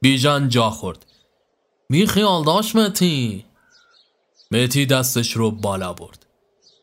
[0.00, 1.06] بیژن جا خورد.
[1.88, 3.44] می خیال داشت متی
[4.50, 6.26] متی دستش رو بالا برد.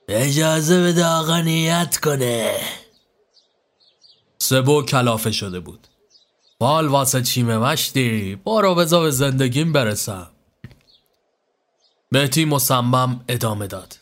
[0.07, 2.55] اجازه به آقا نیت کنه.
[4.39, 5.87] سبو کلافه شده بود.
[6.60, 10.32] فال واسه چیمه مشتی؟ بارو بزا به زندگیم برسم.
[12.12, 13.98] مهتی مصمم ادامه داد.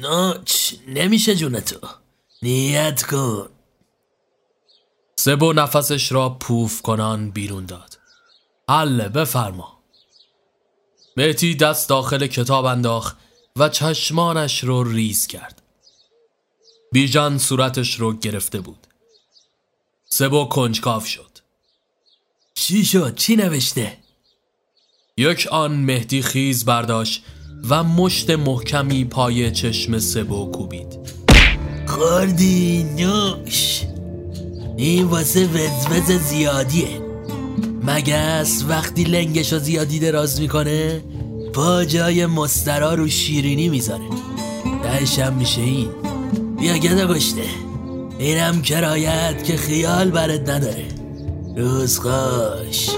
[0.00, 1.78] ناچ نمیشه جونتو
[2.42, 3.48] نیت کن.
[5.16, 7.98] سبو نفسش را پوف کنان بیرون داد.
[8.68, 9.78] حله بفرما.
[11.16, 13.16] مهتی دست داخل کتاب انداخت
[13.56, 15.62] و چشمانش رو ریز کرد.
[16.92, 18.86] بیژن صورتش رو گرفته بود.
[20.08, 21.31] سبو کنجکاف شد.
[22.54, 23.92] چی شد؟ چی نوشته؟
[25.16, 27.24] یک آن مهدی خیز برداشت
[27.68, 30.98] و مشت محکمی پای چشم سبو کوبید.
[31.86, 33.82] خوردی نوش.
[34.76, 37.00] این واسه وزوز زیادیه.
[37.82, 41.02] مگس وقتی لنگش رو زیادی دراز می‌کنه
[41.52, 44.04] پا جای مسترا رو شیرینی می‌ذاره.
[44.82, 45.88] دهشم میشه این.
[46.60, 47.44] بیا گده گشته
[48.18, 51.01] اینم کرایت که خیال برد نداره.
[51.56, 52.88] روز خوش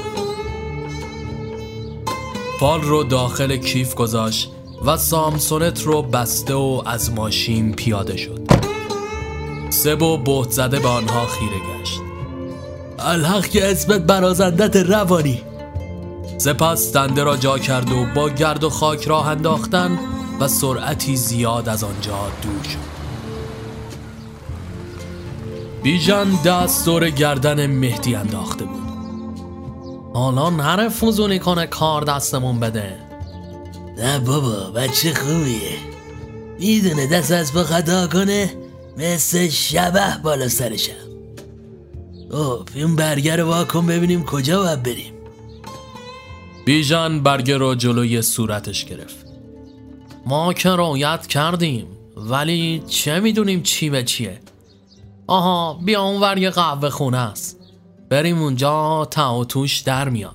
[2.61, 4.51] پال رو داخل کیف گذاشت
[4.85, 8.41] و سامسونت رو بسته و از ماشین پیاده شد.
[9.71, 12.01] سب و بهت زده به آنها خیره گشت.
[12.99, 15.43] الحق که اسمت برازندت روانی.
[16.39, 19.99] سپس دنده را جا کرد و با گرد و خاک راه انداختن
[20.41, 22.94] و سرعتی زیاد از آنجا دور شد.
[25.85, 28.83] بیژن دست دور گردن مهدی انداخته بود.
[30.15, 32.99] حالا نره فوزونی کنه کار دستمون بده.
[33.99, 35.77] نه بابا بچه خوبیه.
[36.59, 38.55] می‌دونه دست از با خطا کنه
[38.97, 40.93] مثل شبه بالا سرشم
[42.31, 45.13] خب این برگر رو واکن ببینیم کجا باید بریم.
[46.65, 49.27] بیژن برگر رو جلوی صورتش گرفت.
[50.27, 54.41] ما که رویت کردیم ولی چه می‌دونیم چی به چیه؟
[55.27, 57.61] آها بیا اونور یه قهوه خونه است.
[58.11, 60.35] بریم اونجا تا توش در میاد.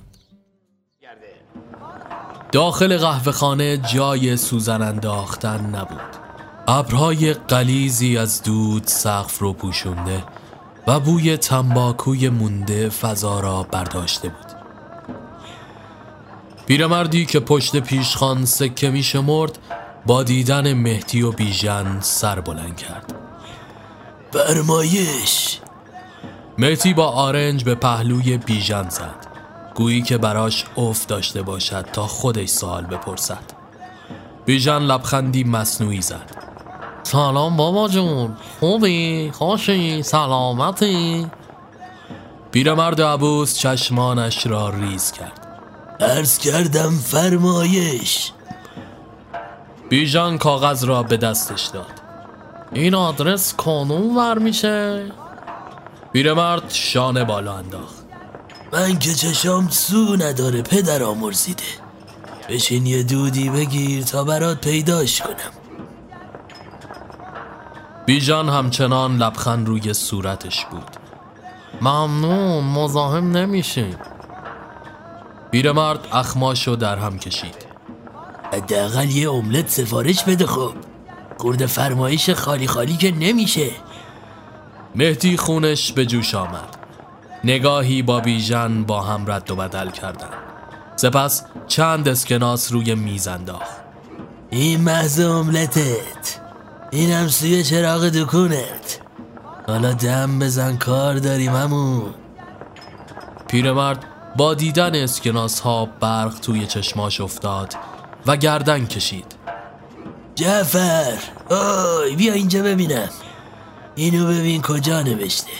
[2.52, 6.00] داخل قهوه خانه جای سوزن انداختن نبود.
[6.68, 10.24] ابرهای قلیزی از دود سقف رو پوشونده
[10.86, 14.50] و بوی تنباکوی مونده فضا را برداشته بود.
[16.66, 19.58] پیرمردی که پشت پیشخان سکه می شمرد
[20.06, 23.19] با دیدن مهدی و بیژن سر بلند کرد.
[24.32, 25.58] فرمایش.
[26.58, 29.26] مهدی با آرنج به پهلوی بیژن زد.
[29.74, 33.42] گویی که براش افت داشته باشد تا خودش سوال بپرسد.
[34.46, 36.30] بیژن لبخندی مصنوعی زد.
[37.02, 38.36] سلام بابا جون.
[38.60, 41.26] خوبی؟ خوشی؟ سلامتی؟
[42.50, 45.46] پیرمرد عبوس چشمانش را ریز کرد.
[46.00, 48.32] عرض کردم فرمایش.
[49.88, 51.99] بیژن کاغذ را به دستش داد.
[52.72, 55.12] این آدرس کانون ور میشه؟
[56.12, 58.04] پیرمرد شانه بالا انداخت.
[58.72, 61.62] من که چشام سو نداره پدر آمرزیده.
[62.48, 65.52] بشین یه دودی بگیر تا برات پیداش کنم.
[68.06, 70.90] بیژن همچنان لبخند روی صورتش بود.
[71.80, 73.96] ممنون مزاحم نمیشیم
[75.50, 77.66] پیرمرد اخماشو در هم کشید.
[78.52, 80.89] حداقل یه املت سفارش بده خب.
[81.40, 83.70] خورده فرمایش خالی خالی که نمیشه.
[84.94, 86.76] مهدی خونش به جوش آمد.
[87.44, 90.32] نگاهی با بیژن با هم رد و بدل کردند.
[90.96, 93.76] سپس چند اسکناس روی میز انداخت.
[94.50, 96.40] این محض املتت.
[96.90, 99.00] اینم سوی چراغ دکونت.
[99.66, 102.14] حالا دم بزن کار داریم همون
[103.48, 104.04] پیرمرد
[104.36, 107.74] با دیدن اسکناس ها برق توی چشماش افتاد
[108.26, 109.39] و گردن کشید.
[110.34, 111.18] جعفر
[111.50, 113.08] آی بیا اینجا ببینم.
[113.94, 115.52] اینو ببین کجا نوشته.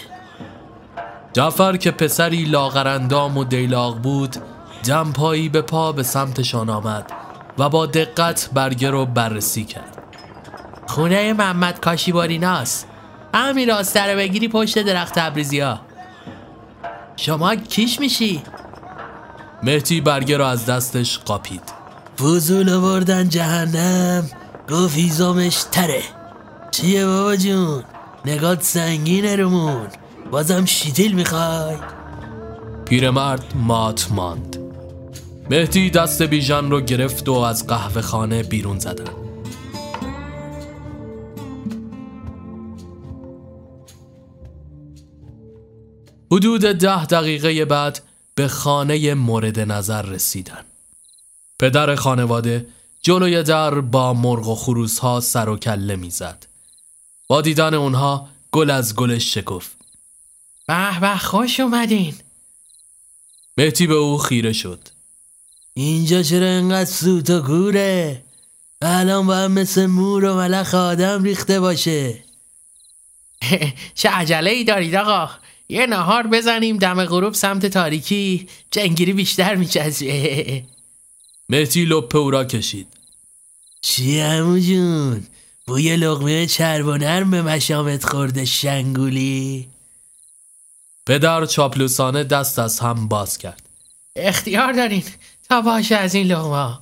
[1.33, 4.37] جعفر که پسری لاغرندام و دیلاغ بود
[4.85, 7.13] دمپایی به پا به سمتشان آمد
[7.59, 9.99] و با دقت برگه رو بررسی کرد.
[10.87, 12.87] خونه محمد کاشیباریناست.
[13.35, 15.81] همین راسته رو بگیری پشت درخت تبریزی ها
[17.17, 18.43] شما کیش میشی؟
[19.63, 21.63] مهدی برگه رو از دستش قاپید.
[22.19, 24.31] فضول آوردن جهنم.
[24.71, 26.03] گفت ایزامش تره.
[26.71, 27.85] چیه بابا جون؟
[28.25, 29.89] نگات سنگینه رومون.
[30.31, 31.77] بازم شیتیل می‌خوای؟
[32.85, 34.57] پیرمرد مات ماند.
[35.51, 39.11] مهدی دست بیژن رو گرفت و از قهوه خانه بیرون زدن.
[46.33, 48.01] حدود ده دقیقه بعد
[48.35, 50.65] به خانه مورد نظر رسیدن.
[51.59, 52.67] پدر خانواده
[53.03, 56.47] جلوی در با مرغ و خروس ها سر و کله می‌زد.
[57.29, 59.77] با دیدن اونها گل از گلش شکفت.
[60.67, 62.15] به به خوش اومدین.
[63.57, 64.89] مهتی به او خیره شد.
[65.75, 68.23] اینجا چرا انقدر سوت و کوره؟
[68.83, 72.25] الان باید مثل مور و ملخ آدم ریخته باشه.
[73.95, 75.31] چه عجله ای دارید آقا؟
[75.69, 80.65] یه نهار بزنیم دم غروب سمت تاریکی جنگیری بیشتر میچزه
[81.51, 82.87] مهتی لپه او را کشید.
[83.81, 85.27] چی همو جون؟
[85.67, 89.69] بوی لغمه چرب و نرم به مشامت خورده شنگولی؟
[91.07, 93.63] پدر چاپلوسانه دست از هم باز کرد.
[94.17, 95.05] اختیار دارین
[95.49, 96.79] تا باشه از این لغمه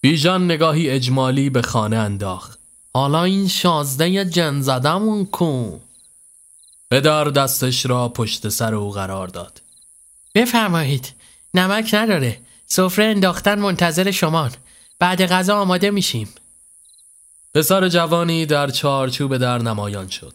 [0.00, 2.58] بیژن نگاهی اجمالی به خانه انداخت.
[2.94, 5.80] حالا این شازده جن زدمون کن
[6.90, 9.62] پدر دستش را پشت سر او قرار داد.
[10.34, 11.19] بفرمایید.
[11.54, 12.40] نمک نداره.
[12.66, 14.50] سفره انداختن منتظر شمان
[14.98, 16.28] بعد غذا آماده میشیم.
[17.54, 20.34] پسر جوانی در چارچوب در نمایان شد.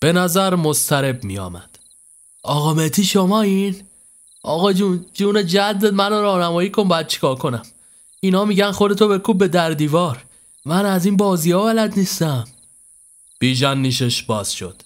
[0.00, 1.78] به نظر مسترب می آمد
[2.42, 3.82] آقا متی شما این؟
[4.42, 7.62] آقا جون جون جدت منو راهنمایی کن بعد چیکار کنم؟
[8.20, 10.24] اینا میگن خودتو بکوب به در دیوار.
[10.64, 12.44] من از این بازی ها ولد نیستم.
[13.38, 14.82] بیژن نیشش باز شد.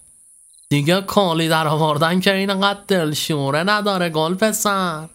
[0.68, 5.08] دیگه کالی در آوردن که اینقدر دلشوره نداره گل پسر.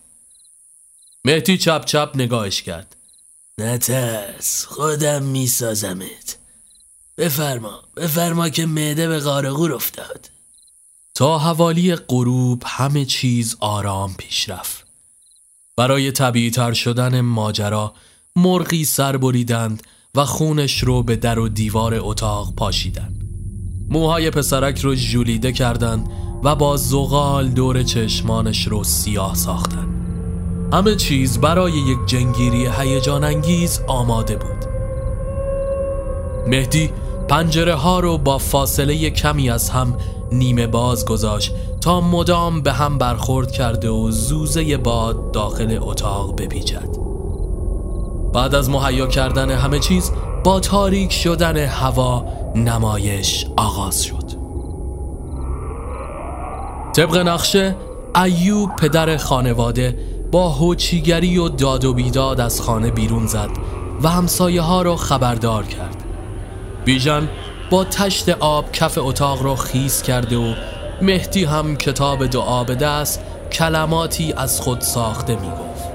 [1.26, 2.96] مهدی چپ چپ نگاهش کرد.
[3.58, 6.38] نترس خودم میسازمت.
[7.18, 10.30] بفرما بفرما که معده به غارغور افتاد.
[11.16, 14.88] تا حوالی غروب همه چیز آرام پیش رفت.
[15.76, 17.94] برای طبیعی تر شدن ماجرا
[18.36, 19.84] مرغی سر بریدند
[20.16, 23.24] و خونش رو به در و دیوار اتاق پاشیدند.
[23.90, 26.10] موهای پسرک رو جولیده کردند
[26.44, 30.11] و با زغال دور چشمانش رو سیاه ساختند.
[30.74, 34.66] همه چیز برای یک جنگیری هیجان انگیز آماده بود.
[36.48, 36.90] مهدی
[37.28, 39.98] پنجره ها رو با فاصله کمی از هم
[40.32, 46.90] نیمه باز گذاشت تا مدام به هم برخورد کرده و زوزه باد داخل اتاق بپیچد.
[48.34, 50.12] بعد از مهیا کردن همه چیز
[50.44, 54.32] با تاریک شدن هوا نمایش آغاز شد.
[56.94, 57.76] طبق نقشه
[58.16, 59.98] ایوب پدر خانواده
[60.32, 63.50] با هوچیگری و داد و بیداد از خانه بیرون زد
[64.02, 66.04] و همسایه ها را خبردار کرد.
[66.86, 67.30] بیژن
[67.70, 70.54] با تشت آب کف اتاق را خیز کرده و
[71.02, 73.22] مهدی هم کتاب دعا به دست
[73.52, 75.92] کلماتی از خود ساخته می گفت.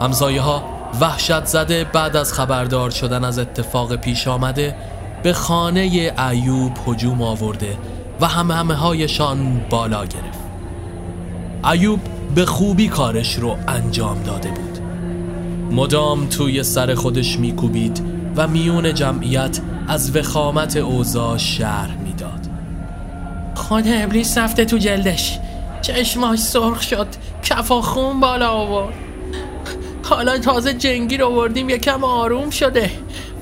[0.00, 0.62] همسایه ها
[1.00, 4.76] وحشت زده بعد از خبردار شدن از اتفاق پیش آمده
[5.22, 7.78] به خانه ایوب هجوم آورده
[8.20, 10.43] و همه همه هایشان بالا گرفت.
[11.70, 12.00] ایوب
[12.34, 14.78] به خوبی کارش رو انجام داده بود.
[15.70, 18.02] مدام توی سر خودش میکوبید
[18.36, 22.46] و میون جمعیت از وخامت اوضاع شهر می‌داد.
[23.54, 25.38] خود ابلیس رفته تو جلدش.
[25.82, 27.06] چشماش سرخ شد.
[27.42, 28.94] کفا خون بالا آورد.
[30.02, 32.90] حالا تازه جنگی رو آوردیم یکم آروم شده.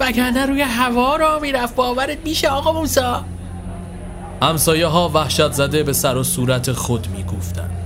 [0.01, 1.75] وگرنه روی هوا را می‌رفت.
[1.75, 3.25] باورت میشه آقا موسا
[4.43, 7.82] همسایه ها وحشت زده به سر و صورت خود می‌گفتند.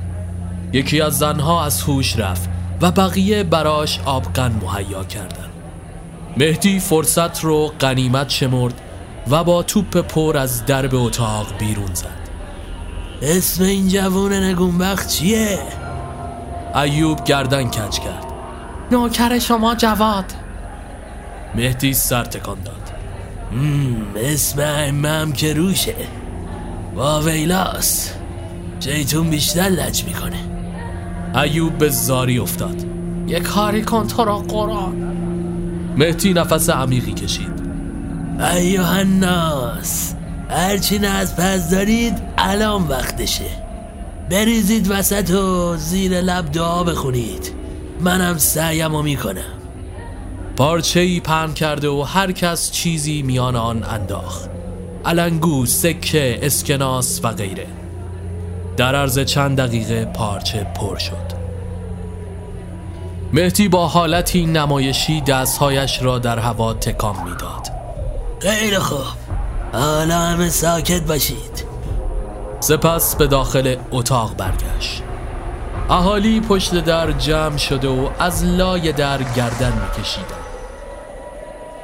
[0.73, 2.49] یکی از زنها از هوش رفت
[2.81, 5.51] و بقیه براش آبقن مهیا کردند.
[6.37, 8.81] مهدی فرصت رو قنیمت شمرد
[9.31, 12.29] و با توپ پر از درب اتاق بیرون زد.
[13.23, 15.59] اسم این جوون نگونبخت چیه؟
[16.75, 18.25] ایوب گردن کج کرد.
[18.93, 20.25] نوکر شما جواد.
[21.55, 22.93] مهدی سر تکان داد.
[24.17, 25.95] اسم امم که روشه.
[26.95, 28.11] با ویلاس
[28.81, 30.56] جیتون بیشتر لج می‌کنه.
[31.43, 32.87] ایوب به زاری افتاد.
[33.27, 34.95] یه کاری کن تو را قرآن.
[35.97, 37.63] مهدی نفس عمیقی کشید.
[38.55, 40.15] ایوه الناس
[40.51, 43.45] هرچی از پس دارید الان وقتشه.
[44.31, 47.53] بریزید وسط و زیر لب دعا بخونید.
[48.01, 49.53] منم سعیمو می‌کنم.
[50.57, 54.51] پارچه ای پهن کرده و هر کس چیزی میان آن انداخت.
[55.05, 57.67] علنگو، سکه، اسکناس و غیره.
[58.77, 61.37] در عرض چند دقیقه پارچه پر شد.
[63.33, 67.69] مهدی با حالتی نمایشی دستهایش را در هوا تکان می‌داد.
[68.41, 68.99] خیلی خوب.
[69.73, 71.65] حالا همه ساکت باشید.
[72.61, 75.03] سپس به داخل اتاق برگشت.
[75.91, 80.47] اهالی پشت در جمع شده و از لای در گردن میکشیدند.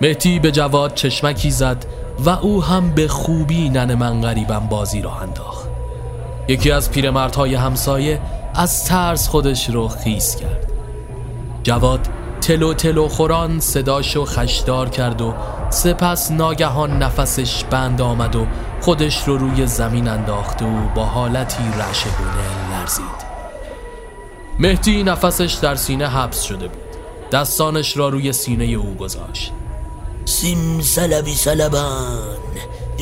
[0.01, 1.85] مهدی به جواد چشمکی زد
[2.25, 5.52] و او هم به خوبی نن من غریبم بازی را انداخت.
[6.49, 8.21] یکی از پیرمردهای همسایه
[8.55, 10.73] از ترس خودش رو خیس کرد.
[11.63, 12.09] جواد
[12.41, 15.35] تلو تلو خوران صداشو خشدار کرد و
[15.71, 18.47] سپس ناگهان نفسش بند آمد و
[18.81, 23.33] خودش رو روی زمین انداخته و با حالتی رعشگونه لرزید.
[24.59, 26.83] مهدی نفسش در سینه حبس شده بود.
[27.33, 29.53] دستانش را روی سینه او گذاشت.
[30.25, 32.39] سیم سلبی سلبان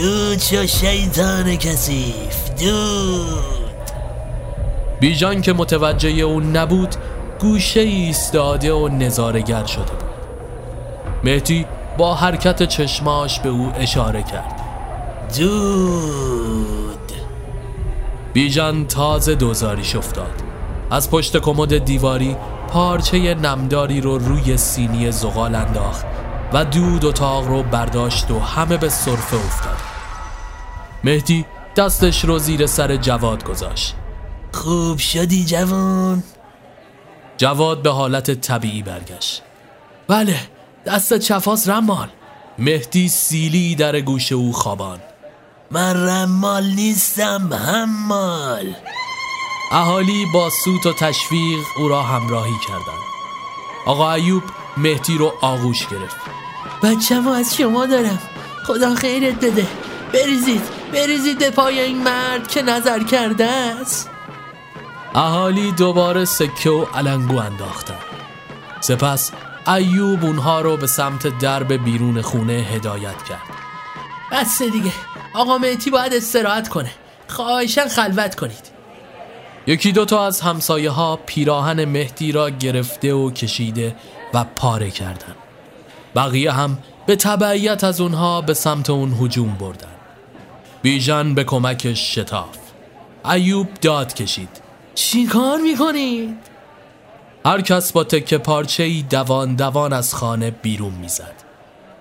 [0.01, 3.81] دود شو شیطان کسیف دود
[5.01, 6.95] بیجان که متوجه اون نبود
[7.41, 10.11] گوشه ایستاده و نظارگر شده بود.
[11.25, 11.67] مهدی
[11.99, 14.61] با حرکت چشماش به او اشاره کرد.
[15.39, 17.13] دود
[18.33, 20.43] بیژن تازه دوزاریش افتاد.
[20.91, 22.37] از پشت کمد دیواری
[22.69, 26.07] پارچه نمداری رو روی سینی زغال انداخت
[26.53, 29.90] و دود اتاق رو برداشت و همه به صرفه افتاد.
[31.05, 31.45] مهدی
[31.77, 33.95] دستش رو زیر سر جواد گذاشت.
[34.53, 36.23] خوب شدی جوان.
[37.37, 39.43] جواد به حالت طبیعی برگشت.
[40.09, 40.37] بله
[40.87, 42.09] دست چفاس رمال.
[42.59, 45.01] مهدی سیلی در گوش او خوابان
[45.71, 48.75] من رمال نیستم همال
[49.73, 53.11] اهالی با سوت و تشویق او را همراهی کردند.
[53.87, 54.43] آقا ایوب
[54.77, 56.17] مهدی رو آغوش گرفت.
[56.83, 58.19] بچه از شما دارم.
[58.67, 59.67] خدا خیرت بده.
[60.13, 64.11] بریزید بریزید پای این مرد که نظر کرده است.
[65.15, 67.99] اهالی دوباره سکه و علنگو انداختن
[68.81, 69.33] سپس
[69.69, 73.43] ایوب اونها رو به سمت درب بیرون خونه هدایت کرد.
[74.33, 74.93] بس دیگه
[75.35, 76.91] آقا مهتی باید استراحت کنه.
[77.29, 78.71] خواهشن خلوت کنید.
[79.67, 83.97] یکی دوتا از همسایه ها پیراهن مهدی را گرفته و کشیده
[84.35, 85.37] و پاره کردند.
[86.17, 89.90] بقیه هم به تبعیت از اونها به سمت اون هجوم بردن
[90.83, 92.57] بیژن به کمکش شتاف.
[93.33, 94.61] ایوب داد کشید.
[94.95, 96.39] چی کار می‌کنید؟
[97.47, 101.35] هر کس با تکه پارچه ای دوان دوان از خانه بیرون می‌زد.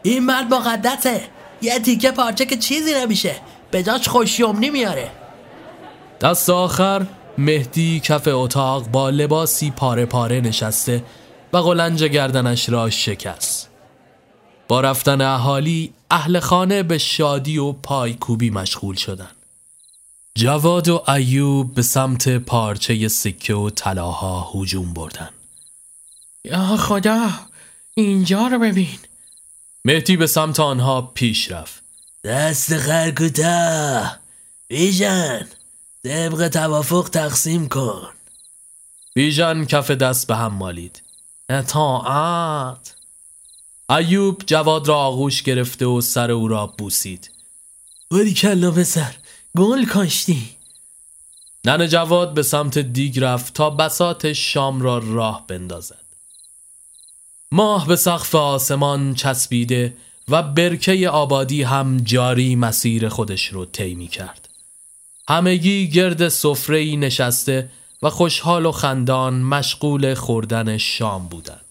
[0.04, 1.22] این مرد مقدسه.
[1.62, 3.36] یه تیکه پارچه که چیزی نمیشه.
[3.72, 5.12] به جاش خوشیومنی میاره
[6.22, 7.06] دست آخر
[7.38, 11.04] مهدی کف اتاق با لباسی پاره پاره نشسته
[11.54, 13.69] و قلنج گردنش را شکست.
[14.70, 19.36] با رفتن اهالی اهل خانه به شادی و پایکوبی مشغول شدند.
[20.36, 25.30] جواد و ایوب به سمت پارچه سکه و طلاها هجوم بردن.
[26.44, 27.30] یا خدا
[27.94, 29.00] اینجا رو ببین.
[29.86, 31.84] مهدی به سمت آنها پیش رفت.
[32.24, 34.06] دست خرکوتا
[34.68, 35.48] بیژن
[36.04, 38.08] طبق توافق تقسیم کن.
[39.14, 41.02] بیژن کف دست به هم مالید.
[41.50, 42.99] اطاعت
[43.90, 47.32] ایوب جواد را آغوش گرفته و سر او را بوسید.
[48.12, 49.16] باری کلا پسر
[49.58, 50.50] گل کاشتی.
[51.66, 56.06] نن جواد به سمت دیگ رفت تا بسات شام را راه بندازد.
[57.52, 59.94] ماه به سقف آسمان چسبیده
[60.28, 64.50] و برکه آبادی هم جاری مسیر خودش رو طی می کرد.
[65.30, 67.70] همگی گرد سفره نشسته
[68.02, 71.66] و خوشحال و خندان مشغول خوردن شام بودند.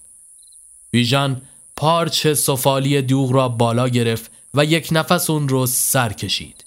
[0.91, 1.43] بیژن
[1.79, 6.65] پارچ سفالی دوغ را بالا گرفت و یک نفس اون رو سر کشید.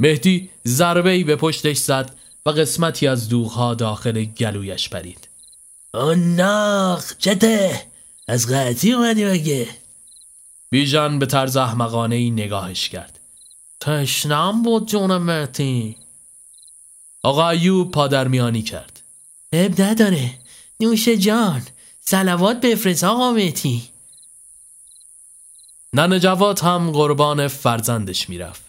[0.00, 2.14] مهدی ضربه به پشتش زد
[2.46, 5.28] و قسمتی از دوغها داخل گلویش پرید.
[6.16, 7.82] ناخ چته
[8.28, 9.68] از قطعی اومدی مگه؟
[10.70, 13.18] بیژن به طرز احمقانه ای نگاهش کرد.
[13.80, 15.96] تشنم بود جون مهتی
[17.22, 19.00] آقا ایوب پادرمیانی کرد.
[19.52, 20.30] اب نداره.
[20.80, 21.62] نوش جان
[22.00, 23.91] سلوات بفرست آقا مهتی
[25.94, 28.62] نن جواد هم قربان فرزندش می‌رفت.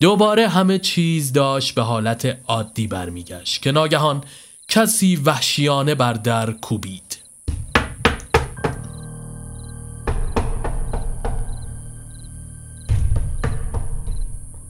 [0.00, 4.24] دوباره همه چیز داشت به حالت عادی برمیگشت که ناگهان
[4.68, 7.18] کسی وحشیانه بر در کوبید.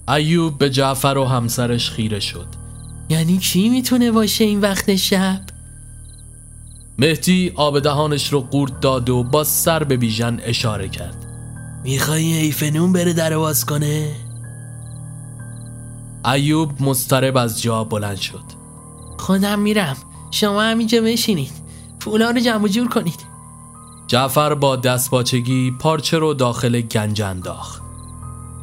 [0.08, 2.46] ایوب به جعفر و همسرش خیره شد.
[3.08, 5.40] یعنی کی می‌تونه باشه این وقت شب؟
[6.98, 11.23] مهدی آب دهانش رو قورت داد و با سر به بیژن اشاره کرد.
[11.84, 14.12] می‌خوای ایفنون بره در باز کنه؟
[16.24, 18.44] ایوب مسترب از جا بلند شد.
[19.18, 19.96] خودم میرم.
[20.30, 21.52] شما همینجا بشینید.
[22.00, 23.20] پولا رو جمع جور کنید.
[24.06, 27.82] جعفر با دست باچگی پارچه رو داخل گنج انداخت.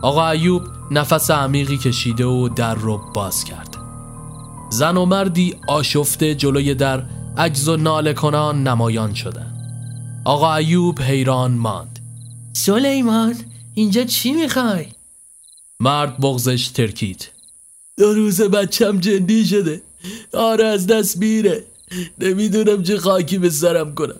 [0.02, 0.62] آقا ایوب
[0.92, 3.78] نفس عمیقی کشیده و در رو باز کرد.
[4.70, 7.04] زن و مردی آشفته جلوی در
[7.38, 9.54] عجز و ناله کنان نمایان شدن
[10.26, 11.91] آقا ایوب حیران ماند.
[12.54, 13.36] سلیمان
[13.74, 14.86] اینجا چی می‌خوای؟
[15.80, 17.30] مرد بغزش ترکید.
[17.98, 19.82] دو روز بچم جندی شده.
[20.34, 21.64] آره از دست میره.
[22.20, 24.20] نمی‌دونم چه خاکی به سرم کنم.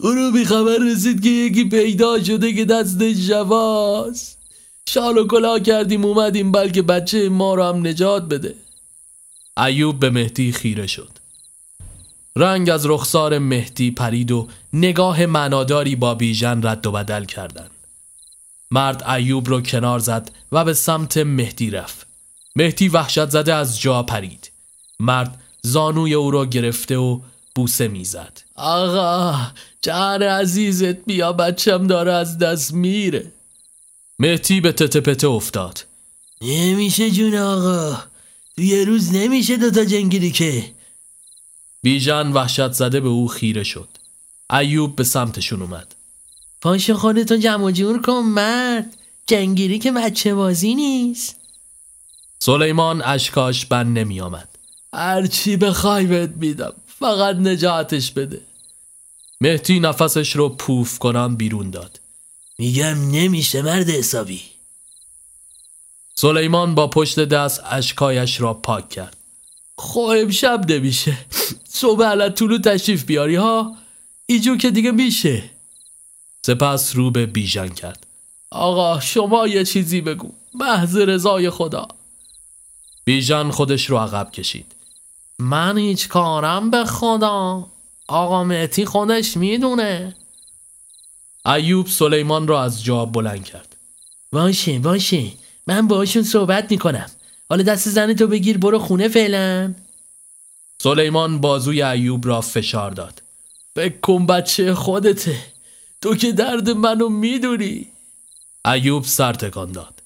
[0.00, 4.36] غروبی خبر رسید که یکی پیدا شده که دست جواز
[4.88, 8.54] شال و کلا کردیم اومدیم بلکه بچه ما رو هم نجات بده.
[9.66, 11.13] ایوب به مهدی خیره شد.
[12.36, 17.70] رنگ از رخسار مهدی پرید و نگاه معناداری با بیژن رد و بدل کردند.
[18.70, 22.06] مرد ایوب رو کنار زد و به سمت مهدی رفت.
[22.56, 24.50] مهدی وحشت زده از جا پرید.
[25.00, 27.20] مرد زانوی او را گرفته و
[27.54, 28.40] بوسه می‌زد.
[28.54, 29.36] آقا
[29.82, 33.32] جان عزیزت بیا بچم داره از دست میره.
[34.18, 35.84] مهدی به تته افتاد.
[36.42, 37.98] نمیشه جون آقا
[38.56, 40.73] تو یه روز نمیشه دوتا جنگیری که
[41.84, 43.88] بیژن وحشت زده به او خیره شد.
[44.50, 45.94] ایوب به سمتشون اومد.
[46.60, 48.96] پاش خودتو جمع جور کن مرد.
[49.26, 51.36] جنگیری که بچه بازی نیست.
[52.38, 54.48] سلیمان اشکاش بند نمی آمد.
[54.94, 56.72] هرچی بخوای بهت میدم.
[56.98, 58.40] فقط نجاتش بده.
[59.40, 62.00] مهدی نفسش رو پوف کنم بیرون داد.
[62.58, 64.42] میگم نمیشه مرد حسابی.
[66.14, 69.16] سلیمان با پشت دست اشکایش را پاک کرد.
[69.78, 71.18] خب شب نمیشه.
[71.68, 73.76] صبح علت طولو تشریف بیاری ها؟
[74.26, 75.42] ایجو که دیگه میشه.
[76.46, 78.06] سپس رو به بیژن کرد.
[78.50, 80.32] آقا شما یه چیزی بگو.
[80.54, 81.88] محض رضای خدا.
[83.04, 84.74] بیژن خودش رو عقب کشید.
[85.38, 87.66] من هیچ کارم به خدا.
[88.08, 90.16] آقا مهتی خودش می‌دونه.
[91.46, 93.76] ایوب سلیمان را از جا بلند کرد.
[94.32, 95.32] باشه باشه.
[95.66, 97.10] من باشون صحبت می‌کنم.
[97.54, 99.74] حالا دست زن تو بگیر برو خونه فعلا.
[100.82, 103.22] سلیمان بازوی ایوب را فشار داد.
[103.74, 105.38] فکر کن بچه خودته.
[106.00, 107.86] تو که درد منو می‌دونی.
[108.64, 110.02] ایوب سر تکان داد.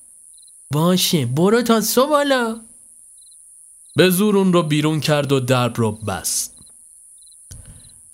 [0.71, 2.61] باشه برو تا صبح بالا
[3.97, 6.55] به زور اون رو بیرون کرد و درب رو بست.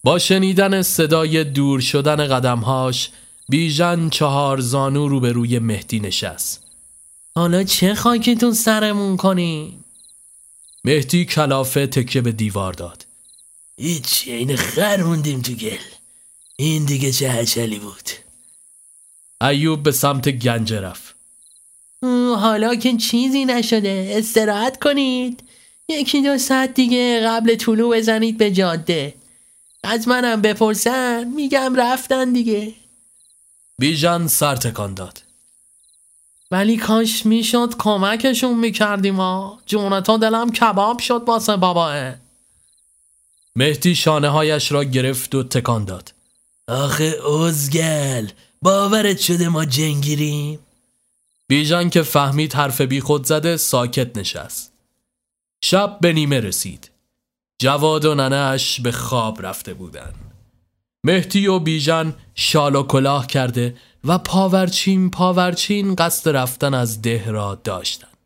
[0.04, 3.10] با شنیدن صدای دور شدن قدمهاش
[3.48, 6.63] بیژن چهار زانو روبروی مهدی نشست.
[7.36, 9.78] حالا چه خاکتون سرمون کنی؟
[10.84, 13.06] مهدی کلافه تکه به دیوار داد.
[13.76, 15.76] هیچ این خر موندیم تو گل.
[16.56, 18.10] این دیگه چه هچلی بود.
[19.40, 21.14] ایوب به سمت گنجه رفت.
[22.36, 25.42] حالا که چیزی نشده استراحت کنید.
[25.88, 29.14] یکی دو ساعت دیگه قبل طلوع بزنید به جاده.
[29.82, 32.74] از منم بپرسن میگم رفتن دیگه.
[33.78, 35.22] بیژن سر تکان داد.
[36.54, 42.14] ولی کاش می‌شد کمکشون می‌کردیم ها جونتا دلم کباب شد واسه باباه.
[43.56, 46.14] مهدی شانه هایش را گرفت و تکان داد.
[46.68, 48.28] آخه اوزگل
[48.62, 50.58] باورت شده ما جنگیریم؟
[51.48, 54.72] بیژن که فهمید حرف بی خود زده ساکت نشست.
[55.64, 56.90] شب به نیمه رسید.
[57.58, 60.14] جواد و ننهش به خواب رفته بودند.
[61.04, 67.54] مهدی و بیژن شال و کلاه کرده و پاورچین پاورچین قصد رفتن از ده را
[67.54, 68.16] داشتند.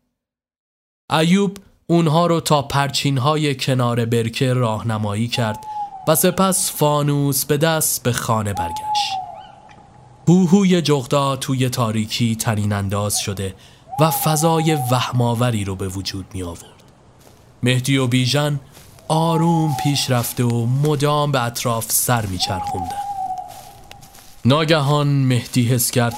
[1.11, 1.57] ایوب
[1.87, 5.59] اونها رو تا پرچین های کنار برکه راهنمایی کرد
[6.07, 9.13] و سپس فانوس به دست به خانه برگشت.
[10.27, 13.55] هوهوی جغدا توی تاریکی تنین انداز شده
[13.99, 16.83] و فضای وهماوری رو به وجود می آورد.
[17.63, 18.59] مهدی و بیژن
[19.07, 23.08] آروم پیش رفته و مدام به اطراف سر میچرخوندن
[24.45, 26.13] ناگهان مهدی حس کرد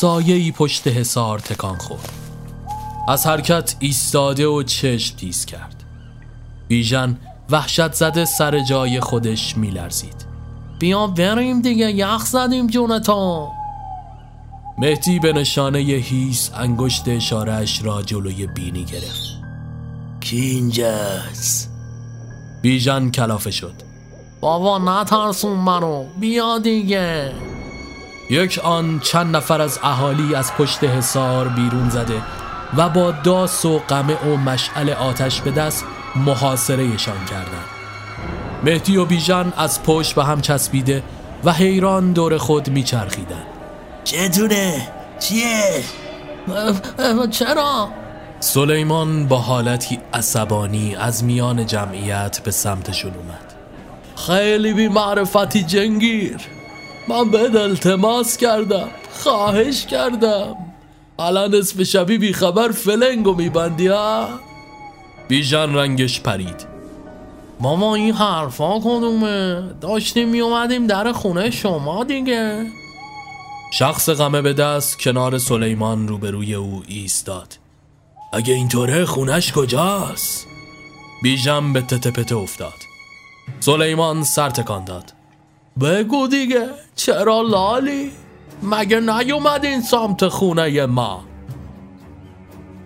[0.00, 2.12] سایه پشت حسار تکان خورد.
[3.08, 5.84] از حرکت ایستاده و چشم تیز کرد.
[6.68, 7.18] بیژن
[7.50, 10.26] وحشت زده سر جای خودش میلرزید.
[10.78, 13.52] بیا بریم دیگه یخ زدیم جونتا
[14.78, 19.40] مهدی به نشانه هیس انگشت اشارش را جلوی بینی گرفت.
[20.20, 21.70] کی اینجاست؟
[22.62, 23.74] بیژن کلافه شد.
[24.40, 26.04] بابا نترسون منو.
[26.20, 27.32] بیا دیگه.
[28.30, 32.22] یک آن چند نفر از اهالی از پشت حصار بیرون زده
[32.76, 35.84] و با داس و قمه و مشعل آتش به دست
[36.16, 37.68] محاصرهشان کردند
[38.64, 41.02] مهدی و بیژن از پشت به هم چسبیده
[41.44, 43.46] و حیران دور خود میچرخیدند
[44.04, 45.82] چتونه؟ چیه؟
[47.30, 47.88] چرا؟
[48.40, 53.54] سلیمان با حالتی عصبانی از میان جمعیت به سمتشون اومد
[54.16, 56.53] خیلی بی معرفتی جنگیر
[57.08, 60.56] من به التماس کردم خواهش کردم.
[61.18, 64.28] الان اسم شبی بی خبر فلنگو میبندی ها؟
[65.28, 66.66] بیژن رنگش پرید.
[67.60, 72.66] ماما این حرفا کدومه؟ داشتیم میومدیم در خونه شما دیگه.
[73.72, 77.58] شخص غمه به دست کنار سلیمان روبروی او ایستاد.
[78.32, 80.46] اگه اینطوره خونش کجاست؟
[81.22, 82.74] بیژم به تته افتاد.
[83.60, 85.13] سلیمان سر تکان داد.
[85.80, 86.66] بگو دیگه
[86.96, 88.10] چرا لالی؟
[88.62, 91.24] مگه نیومدین سمت خونه ما؟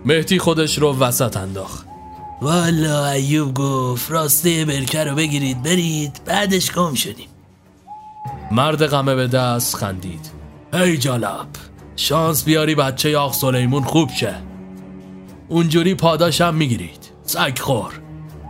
[0.04, 1.86] مهدی خودش رو وسط انداخت.
[2.42, 7.28] والا ایوب گفت راسته برکه رو بگیرید برید بعدش گم شدیم.
[8.50, 10.30] مرد غمه به دست خندید.
[10.72, 11.46] ای جالب
[11.96, 14.34] شانس بیاری بچه آخ سلیمون خوب شه.
[15.48, 17.10] اونجوری پاداشم می‌گیرید.
[17.22, 18.00] سگ خور.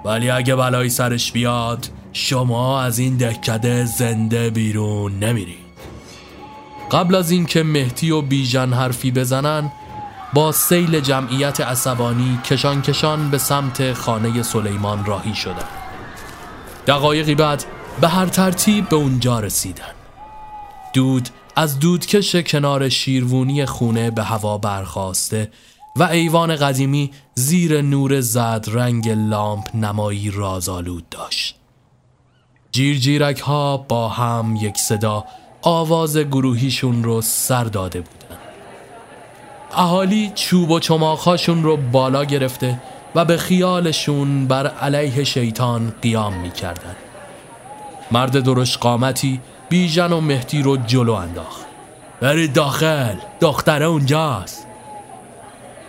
[0.04, 5.68] ولی اگه بلایی سرش بیاد شما از این دکده زنده بیرون نمیرید.
[6.90, 9.72] قبل از اینکه مهدی و بیژن حرفی بزنن
[10.32, 15.68] با سیل جمعیت عصبانی کشان کشان به سمت خانه سلیمان راهی شدن.
[16.86, 17.64] دقایقی بعد
[18.00, 19.94] به هر ترتیب به اونجا رسیدن.
[20.92, 25.50] دود از دودکش کنار شیروونی خونه به هوا برخواسته
[25.96, 31.57] و ایوان قدیمی زیر نور زد رنگ لامپ نمایی رازآلود داشت.
[32.78, 35.24] جیرجیرک ها با هم یک صدا
[35.62, 38.40] آواز گروهیشون رو سر داده بودن.
[39.76, 42.80] اهالی چوب و چماخاشون رو بالا گرفته
[43.14, 46.96] و به خیالشون بر علیه شیطان قیام می کردن.
[48.10, 51.66] مرد درش قامتی بیژن و مهدی رو جلو انداخت.
[52.20, 54.66] برید داخل دختره اونجاست.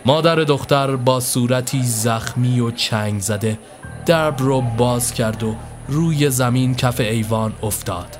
[0.04, 3.58] مادر دختر با صورتی زخمی و چنگ زده
[4.06, 5.54] درب رو باز کرد و
[5.90, 8.16] روی زمین کف ایوان افتاد.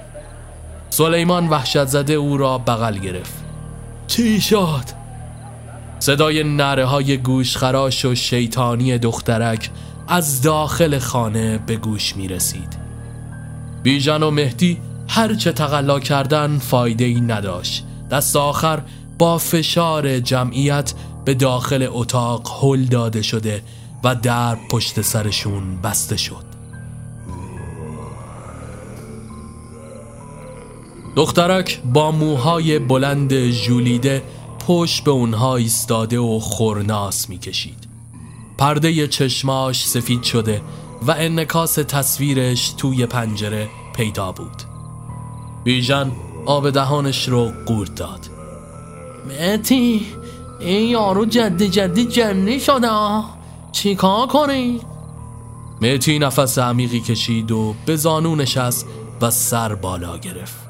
[0.91, 3.35] سلیمان وحشت زده او را بغل گرفت.
[4.07, 4.85] چی شد؟
[5.99, 9.71] صدای نره های گوش خراش و شیطانی دخترک
[10.09, 12.79] از داخل خانه به گوش می رسید.
[13.83, 17.85] بیژن و مهدی هرچه تقلا کردن فایده ای نداشت.
[18.11, 18.83] دست آخر
[19.19, 20.95] با فشار جمعیت
[21.25, 23.63] به داخل اتاق هل داده شده
[24.05, 26.50] و در پشت سرشون بسته شد.
[31.17, 34.23] دخترک با موهای بلند ژولیده
[34.67, 37.89] پشت به اونها ایستاده و خورناس می‌کشید.
[38.59, 40.63] پرده چشماش سفید شده
[41.07, 44.63] و انکاس تصویرش توی پنجره پیدا بود.
[45.65, 46.13] بیژن
[46.47, 48.21] آب دهانش رو قورت داد.
[49.29, 50.07] مهتی
[50.61, 52.89] این یارو جدی جدی جنی شده
[53.73, 54.81] چیکار کنی؟
[55.81, 58.87] مهتی نفس عمیقی کشید و به زانو نشست
[59.21, 60.70] و سر بالا گرفت.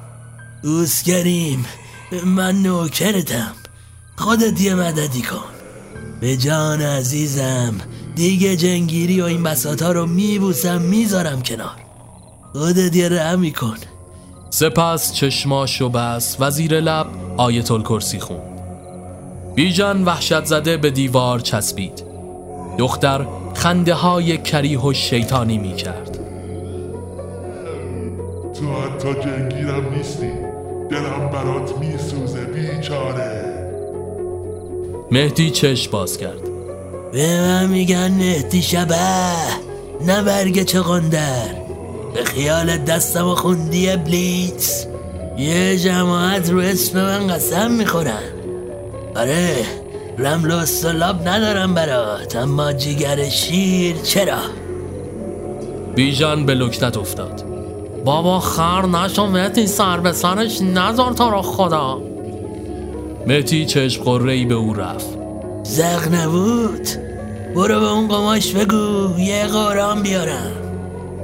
[0.63, 1.09] دوست
[2.25, 3.53] من نوکرتم.
[4.17, 5.45] خودت یه مددی کن.
[6.21, 7.75] به جان عزیزم.
[8.15, 11.77] دیگه جنگیری و این بساتا رو میبوسم می‌ذارم کنار.
[12.53, 13.77] خودت یه رحمی کن.
[14.51, 17.07] سپس چشماشو بس و زیر لب
[17.37, 18.41] آیت الکرسی خون.
[19.55, 22.05] بیژن وحشت زده به دیوار چسبید.
[22.79, 26.10] دختر خنده های کریه و شیطانی می کرد
[28.61, 30.31] تو حتی جنگیرم نیستی.
[30.91, 33.45] دلم برات میسوزه بیچاره.
[35.11, 36.41] مهدی چشم باز کرد.
[37.13, 38.97] به من میگن مهدی شبه
[40.07, 41.55] نه برگ چقندر
[42.15, 44.87] به خیال دستم و خوندی ابلیس
[45.39, 48.23] یه جماعت رو اسم من قسم می‌خورن.
[49.17, 49.57] آره
[50.19, 54.41] رمل و سلاب ندارم برات اما جیگر شیر چرا؟
[55.95, 57.60] بیژن به لکنت افتاد.
[58.05, 62.01] بابا خر نشو مهتی سر به سرش نزار تا رو خدا.
[63.27, 65.09] مهدی چشم قره به او رفت.
[65.63, 66.89] زغ نبود.
[67.55, 70.53] برو به اون قماش بگو یه قرآن بیارم.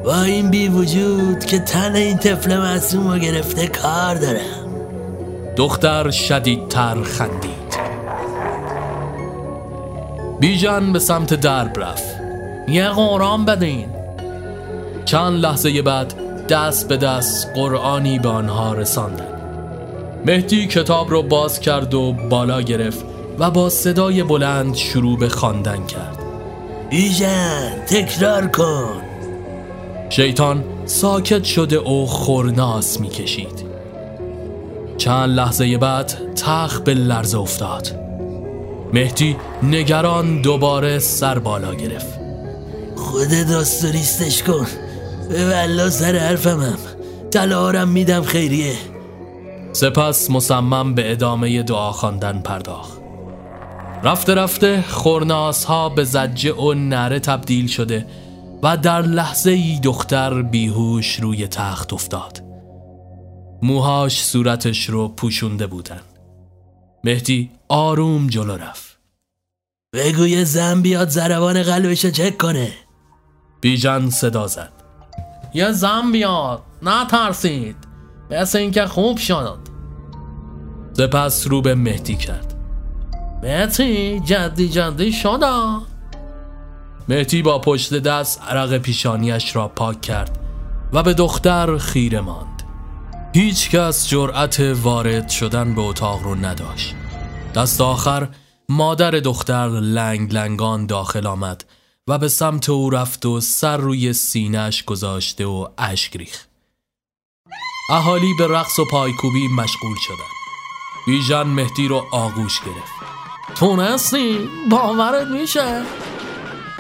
[0.05, 4.67] با این بی وجود که تن این طفل معصوم رو گرفته کار دارم.
[5.57, 7.77] دختر شدیدتر خندید.
[10.41, 12.17] بیژن به سمت درب رفت.
[12.69, 13.87] یه قرآن بدین.
[15.05, 19.37] چند لحظه بعد دست به دست قرآنی به آنها رساندن
[20.27, 23.05] مهدی کتاب رو باز کرد و بالا گرفت
[23.39, 26.19] و با صدای بلند شروع به خواندن کرد.
[26.91, 29.03] بیژن تکرار کن.
[30.11, 33.67] شیطان ساکت شده و خورناس می‌کشید.
[34.99, 37.89] چند لحظه بعد تخ به لرزه افتاد.
[38.93, 42.19] مهدی نگران دوباره سر بالا گرفت.
[42.97, 44.67] خود داستوریستش کن.
[45.31, 46.79] والله سر حرفمم
[47.31, 48.77] تلارم میدم خیریه.
[49.73, 53.01] سپس مصمم به ادامه دعا خواندن پرداخت.
[54.03, 58.07] رفته رفته خورناس ها به زجه و نره تبدیل شده
[58.63, 62.43] و در لحظه ای دختر بیهوش روی تخت افتاد.
[63.63, 66.01] موهاش صورتش رو پوشونده بودن.
[67.05, 68.99] مهدی آروم جلو رفت.
[69.93, 72.73] بگو یه زن بیاد زربان قلبشو چک کنه.
[73.61, 74.76] بیژن صدا زد.
[75.57, 77.77] یه زن بیاد نترسید.
[78.31, 79.59] مثل اینکه خوب شد
[80.93, 82.55] سپس رو به مهدی کرد.
[83.43, 85.47] مهتی جدی جدی شده.
[87.09, 90.39] مهدی با پشت دست عرق پیشانیش را پاک کرد
[90.93, 92.63] و به دختر خیره ماند.
[93.35, 96.95] هیچ کس جرأت وارد شدن به اتاق رو نداشت.
[97.55, 98.29] دست آخر
[98.69, 101.65] مادر دختر لنگ لنگان داخل آمد.
[102.09, 106.49] و به سمت او رفت و سر روی سینهش گذاشته و اشک ریخت.
[107.91, 110.37] اهالی به رقص و پایکوبی مشغول شدند.
[111.07, 112.93] بیژن مهدی رو آغوش گرفت.
[113.55, 115.83] تونستی؟ باورت میشه؟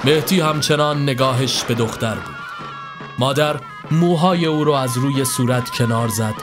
[0.04, 2.36] مهدی همچنان نگاهش به دختر بود.
[3.18, 3.60] مادر
[3.90, 6.34] موهای او رو از روی صورت کنار زد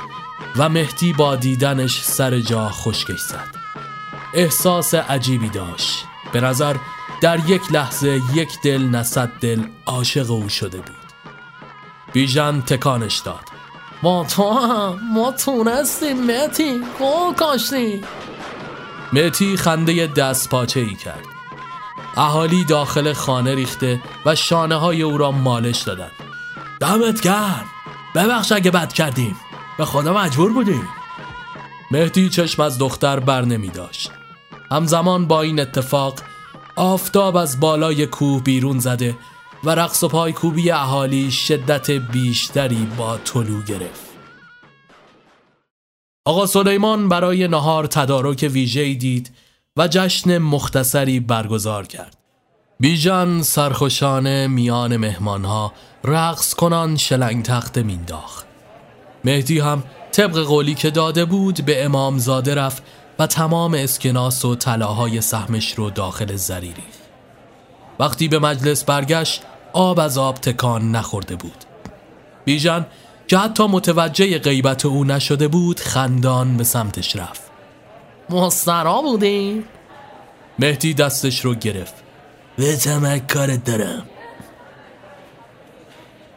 [0.56, 3.56] و مهدی با دیدنش سر جا خشکش زد.
[4.34, 6.06] احساس عجیبی داشت.
[6.34, 6.76] به نظر
[7.24, 10.96] در یک لحظه یک دل نصد دل عاشق او شده بود.
[12.14, 13.44] بیژن تکانش داد.
[14.04, 18.02] ما تو هم ما تونستیم مهتی گل کاشتی
[19.14, 21.24] مهتی خنده دست پاچه ای کرد.
[22.18, 26.12] اهالی داخل خانه ریخته و شانه های او را مالش دادند.
[26.80, 27.66] دمت گرم.
[28.16, 29.36] ببخش اگه بد کردیم.
[29.78, 30.90] به خدا مجبور بودیم.
[31.92, 34.12] مهدی چشم از دختر بر نمی داشت.
[34.72, 36.20] همزمان با این اتفاق
[36.76, 39.16] آفتاب از بالای کوه بیرون زده
[39.64, 44.14] و رقص و پایکوبی اهالی شدت بیشتری با طلوع گرفت.
[46.26, 49.32] آقا سلیمان برای نهار تدارک ویژه‌ای دید
[49.78, 52.18] و جشن مختصری برگزار کرد.
[52.80, 58.46] بیژن سرخوشانه میان مهمانها رقص کنان شلنگ تخت مینداخت.
[59.26, 62.84] مهدی هم طبق قولی که داده بود به امامزاده رفت
[63.20, 66.84] و تمام اسکناس و طلاهای سهمش رو داخل زریری.
[68.00, 69.42] وقتی به مجلس برگشت
[69.74, 71.64] آب از آب تکان نخورده بود.
[72.46, 72.86] بیژن
[73.28, 77.42] که حتی متوجه غیبت او نشده بود خندان به سمتش رفت.
[78.30, 79.64] مسترا بودی؟
[80.60, 81.94] مهدی دستش رو گرفت.
[82.58, 84.04] به تمک کارت دارم.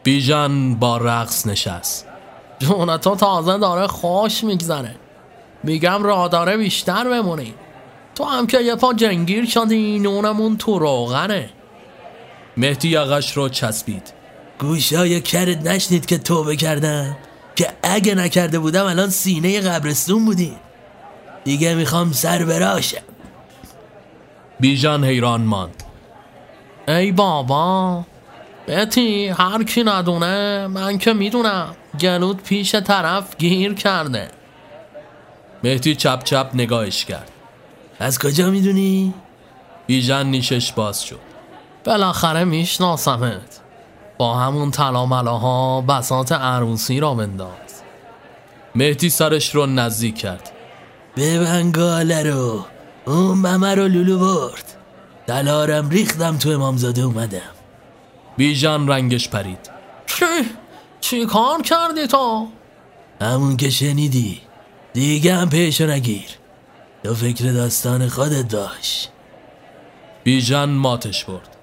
[0.03, 2.07] بیژن با رقص نشست.
[2.59, 4.95] جون تو تازه داره خوش میگذره.
[5.67, 7.55] میگم راه داره بیشتر بمونی.
[8.15, 11.51] تو هم که یه پا جنگیر شدی نونمون تو روغنه.
[12.57, 14.13] مهدی یقش رو چسبید.
[14.59, 17.17] گوشای کرد نشنید که توبه کردم؟
[17.57, 20.57] که اگه نکرده بودم الان سینه قبرستون بودیم
[21.45, 23.03] دیگه می‌خوام سر براشم.
[24.61, 25.83] بیژن حیران ماند.
[26.89, 28.05] ای بابا
[28.69, 31.77] بتی هر کی ندونه من که می‌دونم.
[32.01, 34.29] گلود پیش طرف گیر کرده.
[35.65, 37.31] مهدی چپ چپ نگاهش کرد.
[37.99, 39.15] از کجا می‌دونی؟
[39.87, 41.21] بیژن نیشش باز شد.
[41.85, 43.61] بالاخره میشناسمت.
[44.19, 47.83] با همون تلاملاها بسات عروسی را بنداز.
[48.75, 50.51] مهدی سرش رو نزدیک کرد.
[51.15, 52.65] به بنگاله رو.
[53.07, 54.77] اون ممه رو لولو برد.
[55.27, 57.41] دلارم ریختم تو امامزاده اومدم.
[58.37, 59.71] بیژن رنگش پرید.
[60.07, 60.25] چی؟
[61.01, 62.47] چی کار کردی تو؟
[63.21, 64.41] همون که شنیدی.
[64.97, 66.29] دیگه هم پیشو نگیر.
[67.05, 69.09] تو فکر داستان خودت باش.
[70.25, 71.57] بیژن ماتش برد.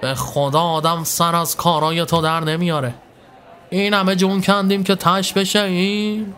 [0.00, 2.94] به خدا آدم سر از کارای تو در نمیاره.
[3.70, 6.34] این همه جون کندیم که تش بشه این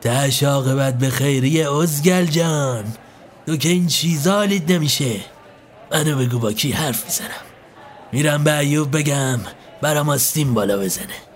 [0.00, 2.84] تش عاقبت به خیریه ازگل جان.
[3.46, 5.20] تو که این چیزا لید نمیشه.
[5.92, 7.44] منو بگو با کی حرف می‌زنم.
[8.12, 9.40] میرم به ایوب بگم
[9.82, 11.29] برام آستین بالا بزنه.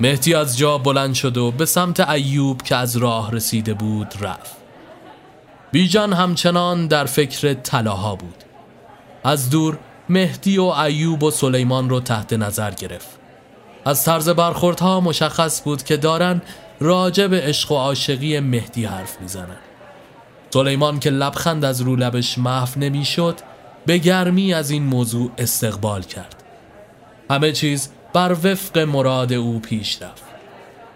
[0.00, 4.56] مهدی از جا بلند شد و به سمت ایوب که از راه رسیده بود رفت.
[5.72, 8.44] بیژن همچنان در فکر طلاها بود.
[9.24, 9.78] از دور
[10.08, 13.18] مهدی و ایوب و سلیمان رو تحت نظر گرفت.
[13.84, 16.42] از طرز برخوردها مشخص بود که دارن
[16.80, 19.56] راجع به عشق و عاشقی مهدی حرف می‌زنن.
[20.50, 23.40] سلیمان که لبخند از رو لبش محو نمی‌شد
[23.86, 26.42] به گرمی از این موضوع استقبال کرد.
[27.30, 30.24] همه چیز بر وفق مراد او پیش رفت.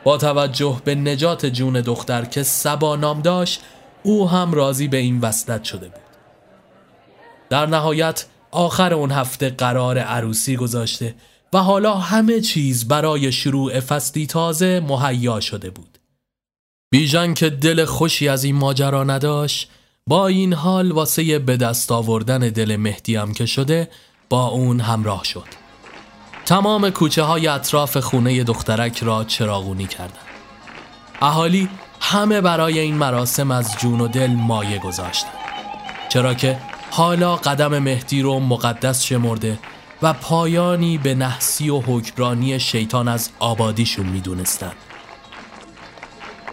[0.05, 3.61] با توجه به نجات جون دختر که سبا نام داشت
[4.03, 6.01] او هم راضی به این وصلت شده بود.
[7.51, 11.15] در نهایت آخر اون هفته قرار عروسی گذاشته
[11.53, 15.99] و حالا همه چیز برای شروع فصلی تازه مهیا شده بود.
[16.91, 19.71] بیژن که دل خوشی از این ماجرا نداشت
[20.07, 23.89] با این حال واسه به دست آوردن دل مهدی هم که شده
[24.29, 25.64] با اون همراه شد.
[26.47, 30.19] تمام کوچه های اطراف خونه دخترک را چراغونی کردند.
[31.23, 31.69] اهالی
[32.01, 35.33] همه برای این مراسم از جون و دل مایه گذاشتند.
[36.09, 36.59] چرا که
[36.91, 39.59] حالا قدم مهدی رو مقدس شمرده
[40.03, 44.73] و پایانی به نحسی و حکمرانی شیطان از آبادیشون می‌دونستن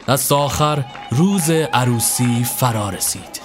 [0.08, 3.42] دست آخر روز عروسی فرا رسید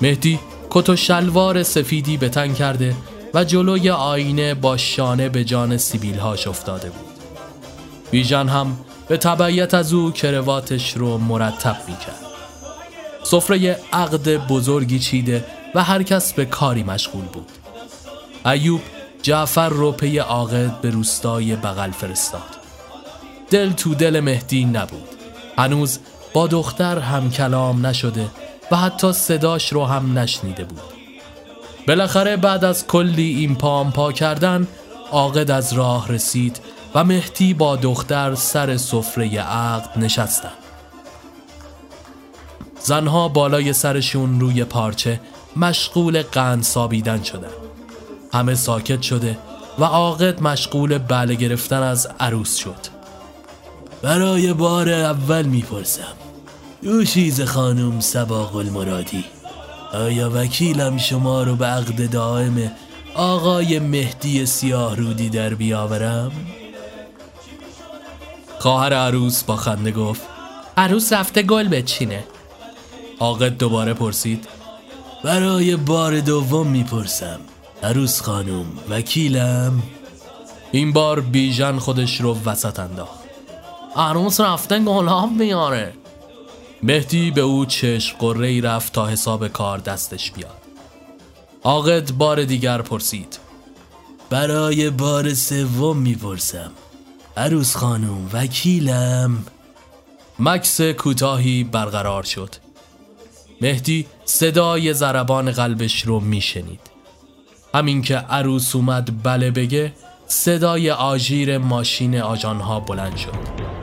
[0.00, 2.96] مهدی کت و شلوار سفیدی به تن کرده
[3.34, 7.14] و جلوی آینه با شانه به جان سیبیلهاش افتاده بود.
[8.10, 8.76] بیژن هم
[9.08, 12.24] به تبعیت از او کرواتش رو مرتب می‌کرد.
[13.22, 17.48] سفره عقد بزرگی چیده و هر کس به کاری مشغول بود.
[18.46, 18.80] ایوب
[19.22, 22.42] جعفر رو پی عاقد به روستای بغل فرستاد.
[23.50, 25.08] دل تو دل مهدی نبود.
[25.58, 25.98] هنوز
[26.32, 28.26] با دختر هم کلام نشده
[28.70, 31.03] و حتی صداش رو هم نشنیده بود.
[31.88, 34.68] بالاخره بعد از کلی این پام پا کردن
[35.12, 36.60] عاقد از راه رسید
[36.94, 40.52] و مهدی با دختر سر سفره عقد نشستند
[42.80, 45.20] زنها بالای سرشون روی پارچه
[45.56, 47.48] مشغول قند سابیدن شدن.
[48.32, 49.38] همه ساکت شده
[49.78, 52.94] و عاقد مشغول بله گرفتن از عروس شد.
[54.02, 56.14] برای بار اول می‌پرسم
[56.82, 59.24] دو چیز خانم سباق المرادی؟
[59.94, 62.72] آیا وکیلم شما رو به عقد دائم
[63.14, 66.32] آقای مهدی سیاه رودی در بیاورم؟
[68.58, 70.22] خواهر عروس با خنده گفت
[70.76, 72.24] عروس رفته گل بچینه.
[73.20, 74.48] عاقد دوباره پرسید
[75.24, 77.40] برای بار دوم می‌پرسم
[77.82, 79.82] عروس خانم وکیلم؟
[80.72, 83.18] این بار بیژن خودش رو وسط انداخت.
[83.96, 85.92] عروس رفته گلاب میاره.
[86.86, 90.62] مهدی به او چشم قره ای رفت تا حساب کار دستش بیاد.
[91.62, 93.38] عاقد بار دیگر پرسید.
[94.30, 96.70] برای بار سوم می‌پرسم.
[97.36, 99.46] عروس خانم وکیلم؟
[100.38, 102.54] مکس کوتاهی برقرار شد.
[103.60, 106.80] مهدی صدای ضربان قلبش رو میشنید.
[107.74, 109.92] همین که عروس اومد بله بگه
[110.26, 113.73] صدای آژیر ماشین آجانها بلند شد.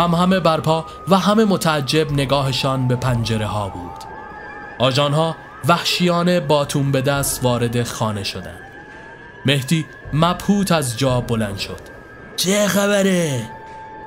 [0.00, 4.04] هم همه برپا و همه متعجب نگاهشان به پنجره ها بود.
[4.78, 5.36] آجانها
[5.68, 8.60] وحشیانه باتون به دست وارد خانه شدند.
[9.46, 11.80] مهدی مبهوت از جا بلند شد.
[12.36, 13.50] چه خبره؟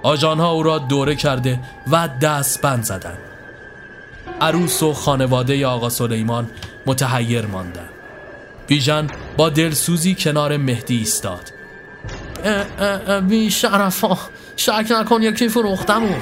[0.03, 1.59] آجانها او را دوره کرده
[1.91, 3.17] و دست بند زدند.
[4.41, 6.49] عروس و خانواده آقا سلیمان
[6.85, 7.89] متحیر ماندند.
[8.67, 11.51] بیژن با دلسوزی کنار مهدی ایستاد.
[13.27, 14.17] بی شرفا
[14.55, 16.21] شک نکن یکی فروختمون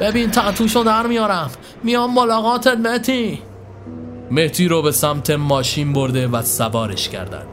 [0.00, 1.50] ببین تحتوشو در میارم.
[1.84, 3.42] میام ملاقاتت مهدی
[4.30, 7.46] مهدی رو به سمت ماشین برده و سوارش کردند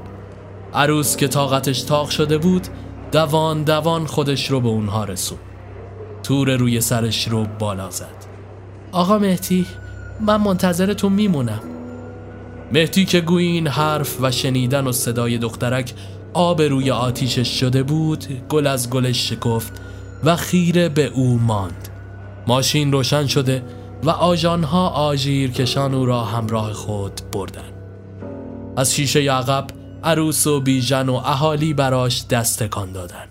[0.73, 2.67] عروس که طاقتش تاق شده بود
[3.11, 5.37] دوان دوان خودش رو به اونها رسون
[6.23, 8.25] تور روی سرش رو بالا زد.
[8.91, 9.65] آقا مهدی
[10.19, 11.61] من منتظرتون میمونم.
[12.71, 15.93] مهدی که گویی این حرف و شنیدن و صدای دخترک
[16.33, 19.73] آب روی آتیشش شده بود گل از گلش شکفت.
[20.23, 21.89] و خیره به او ماند.
[22.47, 23.63] ماشین روشن شده
[24.03, 27.73] و آژانها آژیر کشان او را همراه خود بردن
[28.77, 29.67] از شیشه عقب
[30.03, 33.27] عروس و بیژن و اهالی براش دستکان دادن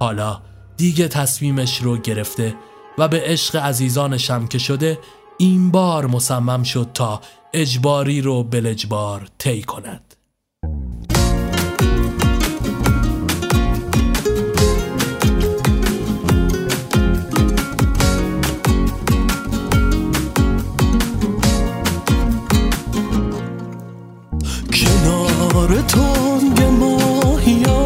[0.00, 0.40] حالا
[0.76, 2.54] دیگه تصمیمش رو گرفته
[2.98, 4.98] و به عشق عزیزانشم که شده
[5.38, 7.20] این بار مصمم شد تا
[7.52, 10.09] اجباری رو بلجبار طی کند.
[25.70, 27.84] کنار تنگ ماهیا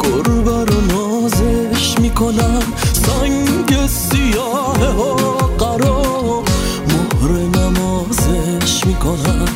[0.00, 2.62] گربه رو نازش می‌کنم.
[2.92, 5.14] سنگ سیاه ها
[5.58, 6.42] قرار
[6.88, 9.48] مهر نمازش می‌کنم.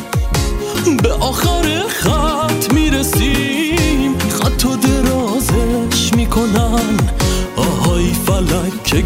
[1.03, 4.17] به آخر خط می‌رسیم.
[4.29, 6.97] خط و درازش می‌کنن.
[7.55, 9.01] آهای فلک که